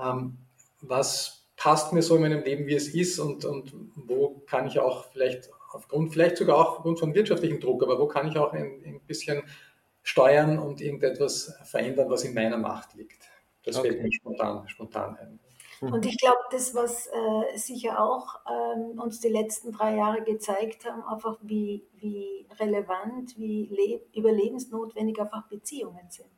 ähm, 0.00 0.38
was 0.80 1.46
passt 1.56 1.92
mir 1.92 2.02
so 2.02 2.16
in 2.16 2.22
meinem 2.22 2.42
Leben, 2.42 2.66
wie 2.66 2.74
es 2.74 2.88
ist 2.88 3.18
und, 3.18 3.44
und 3.44 3.72
wo 3.94 4.42
kann 4.46 4.66
ich 4.66 4.78
auch 4.78 5.06
vielleicht 5.12 5.50
aufgrund, 5.74 6.12
vielleicht 6.12 6.36
sogar 6.36 6.56
auch 6.56 6.76
aufgrund 6.76 7.00
von 7.00 7.14
wirtschaftlichem 7.14 7.60
Druck, 7.60 7.82
aber 7.82 7.98
wo 7.98 8.06
kann 8.06 8.28
ich 8.28 8.38
auch 8.38 8.52
ein, 8.52 8.82
ein 8.84 9.00
bisschen 9.06 9.42
steuern 10.02 10.58
und 10.58 10.80
irgendetwas 10.80 11.54
verändern, 11.64 12.10
was 12.10 12.24
in 12.24 12.34
meiner 12.34 12.58
Macht 12.58 12.94
liegt. 12.94 13.28
Das 13.64 13.76
okay. 13.76 13.88
fällt 13.88 14.02
mir 14.02 14.12
spontan, 14.12 14.68
spontan 14.68 15.16
ein. 15.16 15.40
Und 15.80 16.06
ich 16.06 16.16
glaube, 16.18 16.38
das, 16.50 16.74
was 16.74 17.08
äh, 17.08 17.58
sicher 17.58 18.02
auch 18.02 18.40
ähm, 18.48 18.98
uns 18.98 19.20
die 19.20 19.28
letzten 19.28 19.72
drei 19.72 19.96
Jahre 19.96 20.22
gezeigt 20.22 20.86
haben, 20.86 21.02
einfach 21.02 21.36
wie, 21.42 21.84
wie 21.96 22.46
relevant, 22.58 23.36
wie 23.38 24.00
überlebensnotwendig 24.14 25.20
einfach 25.20 25.46
Beziehungen 25.48 26.08
sind. 26.08 26.30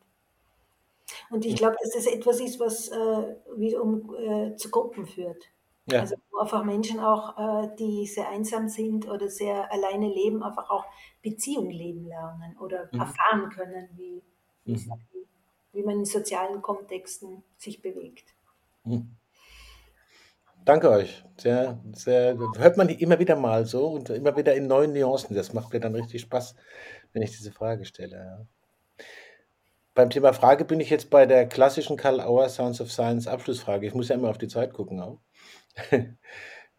Und 1.31 1.45
ich 1.45 1.53
mhm. 1.53 1.57
glaube, 1.57 1.77
dass 1.81 1.93
das 1.93 2.07
etwas 2.07 2.41
ist, 2.41 2.59
was 2.59 2.89
äh, 2.89 3.37
wiederum 3.57 4.15
äh, 4.17 4.57
zu 4.57 4.71
Gruppen 4.71 5.07
führt. 5.07 5.45
Ja. 5.87 6.01
Also 6.01 6.17
wo 6.31 6.39
einfach 6.39 6.65
Menschen 6.65 6.99
auch, 6.99 7.39
äh, 7.65 7.69
die 7.79 8.07
sehr 8.07 8.29
einsam 8.29 8.69
sind 8.69 9.09
oder 9.09 9.29
sehr 9.29 9.71
alleine 9.73 10.09
leben, 10.09 10.43
einfach 10.43 10.69
auch 10.69 10.85
Beziehungen 11.23 11.71
leben 11.71 12.07
lernen 12.07 12.57
oder 12.59 12.89
mhm. 12.93 13.01
erfahren 13.01 13.51
können, 13.51 13.89
wie, 13.95 14.23
mhm. 14.65 14.93
wie 15.73 15.83
man 15.83 15.99
in 15.99 16.05
sozialen 16.05 16.61
Kontexten 16.61 17.45
sich 17.57 17.81
bewegt. 17.81 18.35
Mhm. 18.85 19.17
Danke 20.65 20.91
euch. 20.91 21.25
Sehr, 21.37 21.79
sehr, 21.93 22.37
hört 22.57 22.77
man 22.77 22.89
immer 22.89 23.21
wieder 23.21 23.37
mal 23.37 23.67
so 23.67 23.87
und 23.87 24.11
immer 24.11 24.37
wieder 24.37 24.57
in 24.57 24.67
neuen 24.67 24.93
Nuancen. 24.93 25.37
Das 25.37 25.53
macht 25.53 25.73
mir 25.73 25.79
dann 25.79 25.95
richtig 25.95 26.23
Spaß, 26.23 26.57
wenn 27.13 27.23
ich 27.23 27.31
diese 27.31 27.53
Frage 27.53 27.85
stelle. 27.85 28.17
Ja. 28.17 28.47
Beim 29.95 30.11
Thema 30.11 30.33
Frage 30.33 30.65
bin 30.65 30.81
ich 30.81 30.91
jetzt 30.91 31.09
bei 31.09 31.25
der 31.25 31.47
klassischen 31.49 31.97
Karl 31.97 32.21
Auer 32.21 32.49
Sounds 32.49 32.81
of 32.81 32.91
Science 32.91 33.29
Abschlussfrage. 33.29 33.87
Ich 33.87 33.95
muss 33.95 34.09
ja 34.09 34.17
immer 34.17 34.29
auf 34.29 34.39
die 34.39 34.49
Zeit 34.49 34.73
gucken 34.73 35.01
auch. 35.01 35.21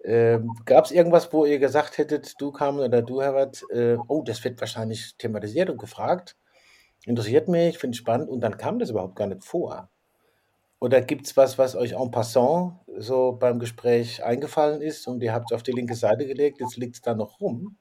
ähm, 0.03 0.51
Gab 0.65 0.85
es 0.85 0.91
irgendwas, 0.91 1.31
wo 1.33 1.45
ihr 1.45 1.59
gesagt 1.59 1.97
hättet, 1.97 2.39
du 2.39 2.51
Carmen 2.51 2.79
oder 2.79 3.01
du, 3.01 3.21
Herbert, 3.21 3.63
äh, 3.71 3.97
oh, 4.07 4.23
das 4.23 4.43
wird 4.43 4.59
wahrscheinlich 4.59 5.15
thematisiert 5.17 5.69
und 5.69 5.77
gefragt, 5.77 6.35
interessiert 7.05 7.47
mich, 7.47 7.77
finde 7.77 7.95
ich 7.95 7.99
spannend 7.99 8.29
und 8.29 8.41
dann 8.41 8.57
kam 8.57 8.79
das 8.79 8.89
überhaupt 8.89 9.15
gar 9.15 9.27
nicht 9.27 9.43
vor? 9.43 9.89
Oder 10.79 11.01
gibt 11.01 11.25
es 11.25 11.35
was, 11.35 11.57
was 11.57 11.75
euch 11.75 11.93
en 11.93 12.11
passant 12.11 12.75
so 12.97 13.31
beim 13.31 13.57
Gespräch 13.59 14.23
eingefallen 14.23 14.81
ist 14.81 15.07
und 15.07 15.23
ihr 15.23 15.33
habt 15.33 15.51
es 15.51 15.55
auf 15.55 15.63
die 15.63 15.71
linke 15.71 15.95
Seite 15.95 16.27
gelegt, 16.27 16.59
jetzt 16.59 16.77
liegt 16.77 16.95
es 16.95 17.01
da 17.01 17.15
noch 17.15 17.39
rum 17.41 17.77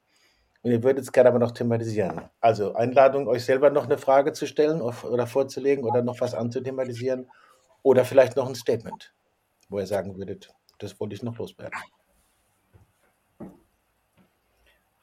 und 0.63 0.71
ihr 0.71 0.81
würdet 0.81 1.03
es 1.03 1.11
gerne 1.11 1.29
aber 1.29 1.39
noch 1.39 1.51
thematisieren? 1.51 2.29
Also 2.41 2.73
Einladung, 2.73 3.27
euch 3.27 3.45
selber 3.45 3.69
noch 3.69 3.85
eine 3.85 3.99
Frage 3.99 4.33
zu 4.33 4.47
stellen 4.47 4.81
oder 4.81 5.27
vorzulegen 5.27 5.83
oder 5.85 6.01
noch 6.01 6.21
was 6.21 6.33
anzuthematisieren 6.33 7.29
oder 7.83 8.03
vielleicht 8.03 8.35
noch 8.35 8.49
ein 8.49 8.55
Statement, 8.55 9.13
wo 9.69 9.79
ihr 9.79 9.85
sagen 9.87 10.17
würdet, 10.17 10.55
das 10.77 10.99
wollte 10.99 11.15
ich 11.15 11.23
noch 11.23 11.37
loswerden. 11.37 11.79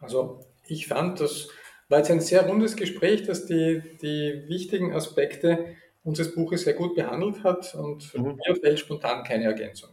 Also 0.00 0.40
ich 0.66 0.86
fand, 0.86 1.20
das 1.20 1.48
war 1.88 1.98
jetzt 1.98 2.10
ein 2.10 2.20
sehr 2.20 2.46
rundes 2.46 2.76
Gespräch, 2.76 3.24
das 3.24 3.46
die, 3.46 3.82
die 4.02 4.44
wichtigen 4.48 4.92
Aspekte 4.92 5.76
unseres 6.02 6.34
Buches 6.34 6.62
sehr 6.62 6.74
gut 6.74 6.94
behandelt 6.94 7.42
hat 7.42 7.74
und 7.74 8.14
mhm. 8.14 8.36
mir 8.46 8.56
fällt 8.56 8.78
spontan 8.78 9.24
keine 9.24 9.44
Ergänzung. 9.44 9.90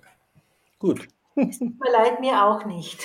Gut. 0.79 1.07
Es 1.35 1.59
tut 1.59 1.79
mir 1.79 1.91
leid, 1.91 2.19
mir 2.19 2.43
auch 2.43 2.65
nicht. 2.65 2.99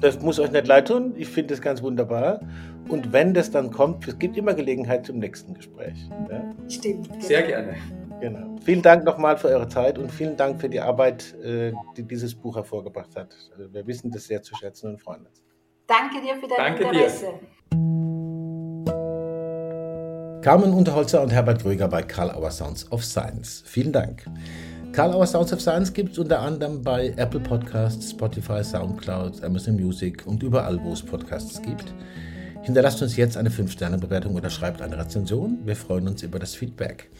Das 0.00 0.20
muss 0.20 0.38
euch 0.40 0.50
nicht 0.50 0.66
leid 0.66 0.88
tun. 0.88 1.14
Ich 1.16 1.28
finde 1.28 1.54
das 1.54 1.60
ganz 1.60 1.82
wunderbar. 1.82 2.40
Und 2.88 3.12
wenn 3.12 3.34
das 3.34 3.50
dann 3.50 3.70
kommt, 3.70 4.08
es 4.08 4.18
gibt 4.18 4.36
immer 4.36 4.54
Gelegenheit 4.54 5.04
zum 5.04 5.18
nächsten 5.18 5.52
Gespräch. 5.52 6.08
Ja? 6.30 6.50
Stimmt. 6.68 7.08
Genau. 7.10 7.20
Sehr 7.20 7.42
gerne. 7.42 7.76
Genau. 8.22 8.56
Vielen 8.64 8.82
Dank 8.82 9.02
nochmal 9.02 9.36
für 9.36 9.48
eure 9.48 9.66
Zeit 9.68 9.98
und 9.98 10.12
vielen 10.12 10.36
Dank 10.36 10.60
für 10.60 10.68
die 10.68 10.78
Arbeit, 10.78 11.34
äh, 11.42 11.72
die 11.96 12.04
dieses 12.04 12.36
Buch 12.36 12.54
hervorgebracht 12.54 13.16
hat. 13.16 13.34
Also 13.50 13.74
wir 13.74 13.84
wissen 13.84 14.12
das 14.12 14.26
sehr 14.26 14.40
zu 14.40 14.54
schätzen 14.54 14.90
und 14.90 15.02
freuen 15.02 15.26
uns. 15.26 15.42
Danke 15.88 16.20
dir 16.24 16.36
für 16.36 16.46
dein 16.46 16.56
Danke 16.56 16.84
Interesse. 16.84 17.26
Dir. 17.26 17.80
Carmen 20.40 20.72
Unterholzer 20.72 21.20
und 21.20 21.32
Herbert 21.32 21.62
Gröger 21.62 21.88
bei 21.88 22.02
Karl 22.02 22.30
Auer 22.30 22.52
Sounds 22.52 22.90
of 22.92 23.04
Science. 23.04 23.64
Vielen 23.66 23.90
Dank. 23.90 24.24
Karl 24.92 25.14
Auer 25.14 25.26
Sounds 25.26 25.52
of 25.52 25.60
Science 25.60 25.92
gibt 25.92 26.12
es 26.12 26.18
unter 26.20 26.42
anderem 26.42 26.80
bei 26.80 27.08
Apple 27.16 27.40
Podcasts, 27.40 28.10
Spotify, 28.10 28.62
Soundcloud, 28.62 29.42
Amazon 29.42 29.74
Music 29.74 30.24
und 30.28 30.44
überall, 30.44 30.80
wo 30.84 30.92
es 30.92 31.02
Podcasts 31.02 31.60
gibt. 31.60 31.92
Hinterlasst 32.62 33.02
uns 33.02 33.16
jetzt 33.16 33.36
eine 33.36 33.50
5-Sterne-Bewertung 33.50 34.36
oder 34.36 34.48
schreibt 34.48 34.80
eine 34.80 34.96
Rezension. 34.96 35.58
Wir 35.64 35.74
freuen 35.74 36.06
uns 36.06 36.22
über 36.22 36.38
das 36.38 36.54
Feedback. 36.54 37.10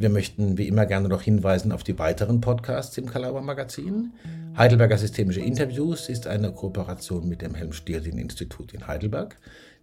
Wir 0.00 0.08
möchten 0.08 0.56
wie 0.56 0.66
immer 0.66 0.86
gerne 0.86 1.10
noch 1.10 1.20
hinweisen 1.20 1.72
auf 1.72 1.84
die 1.84 1.98
weiteren 1.98 2.40
Podcasts 2.40 2.96
im 2.96 3.04
Kalauer 3.04 3.42
Magazin. 3.42 4.14
Heidelberger 4.56 4.96
Systemische 4.96 5.42
Interviews 5.42 6.08
ist 6.08 6.26
eine 6.26 6.52
Kooperation 6.52 7.28
mit 7.28 7.42
dem 7.42 7.54
Helm-Stierlin-Institut 7.54 8.72
in 8.72 8.86
Heidelberg. 8.86 9.36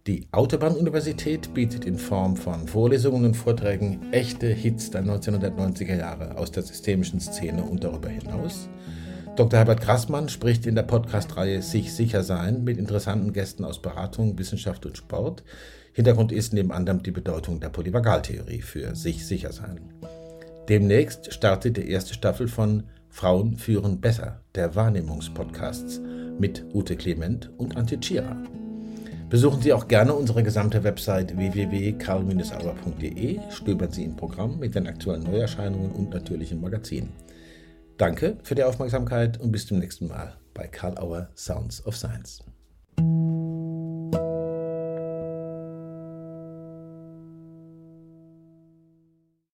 Die 0.08 0.26
Autobahn-Universität 0.32 1.54
bietet 1.54 1.84
in 1.84 1.98
Form 1.98 2.34
von 2.34 2.66
Vorlesungen 2.66 3.26
und 3.26 3.36
Vorträgen 3.36 4.12
echte 4.12 4.48
Hits 4.48 4.90
der 4.90 5.04
1990er 5.04 5.94
Jahre 5.96 6.36
aus 6.36 6.50
der 6.50 6.64
systemischen 6.64 7.20
Szene 7.20 7.62
und 7.62 7.84
darüber 7.84 8.08
hinaus. 8.08 8.68
Dr. 9.36 9.56
Herbert 9.56 9.82
Grassmann 9.82 10.28
spricht 10.28 10.66
in 10.66 10.74
der 10.74 10.82
Podcast-Reihe 10.82 11.62
Sich 11.62 11.94
sicher 11.94 12.24
sein 12.24 12.64
mit 12.64 12.76
interessanten 12.76 13.32
Gästen 13.32 13.64
aus 13.64 13.80
Beratung, 13.80 14.36
Wissenschaft 14.36 14.84
und 14.84 14.96
Sport. 14.96 15.44
Hintergrund 15.98 16.30
ist 16.30 16.52
neben 16.52 16.70
anderem 16.70 17.02
die 17.02 17.10
Bedeutung 17.10 17.58
der 17.58 17.70
Polyvagaltheorie 17.70 18.62
für 18.62 18.94
sich 18.94 19.26
sicher 19.26 19.52
sein. 19.52 19.80
Demnächst 20.68 21.34
startet 21.34 21.76
die 21.76 21.90
erste 21.90 22.14
Staffel 22.14 22.46
von 22.46 22.84
Frauen 23.08 23.56
führen 23.56 24.00
besser, 24.00 24.40
der 24.54 24.76
Wahrnehmungspodcasts 24.76 26.00
mit 26.38 26.64
Ute 26.72 26.94
Clement 26.94 27.50
und 27.58 27.76
Antje 27.76 27.98
Tschira. 27.98 28.36
Besuchen 29.28 29.60
Sie 29.60 29.72
auch 29.72 29.88
gerne 29.88 30.14
unsere 30.14 30.44
gesamte 30.44 30.84
Website 30.84 31.36
www.karl-auer.de, 31.36 33.40
stöbern 33.50 33.90
Sie 33.90 34.04
im 34.04 34.14
Programm 34.14 34.60
mit 34.60 34.76
den 34.76 34.86
aktuellen 34.86 35.24
Neuerscheinungen 35.24 35.90
und 35.90 36.10
natürlich 36.10 36.52
im 36.52 36.60
Magazin. 36.60 37.08
Danke 37.96 38.36
für 38.44 38.54
die 38.54 38.62
Aufmerksamkeit 38.62 39.40
und 39.40 39.50
bis 39.50 39.66
zum 39.66 39.80
nächsten 39.80 40.06
Mal 40.06 40.36
bei 40.54 40.68
Karl 40.68 40.96
Auer 40.96 41.30
Sounds 41.34 41.84
of 41.84 41.96
Science. 41.96 42.44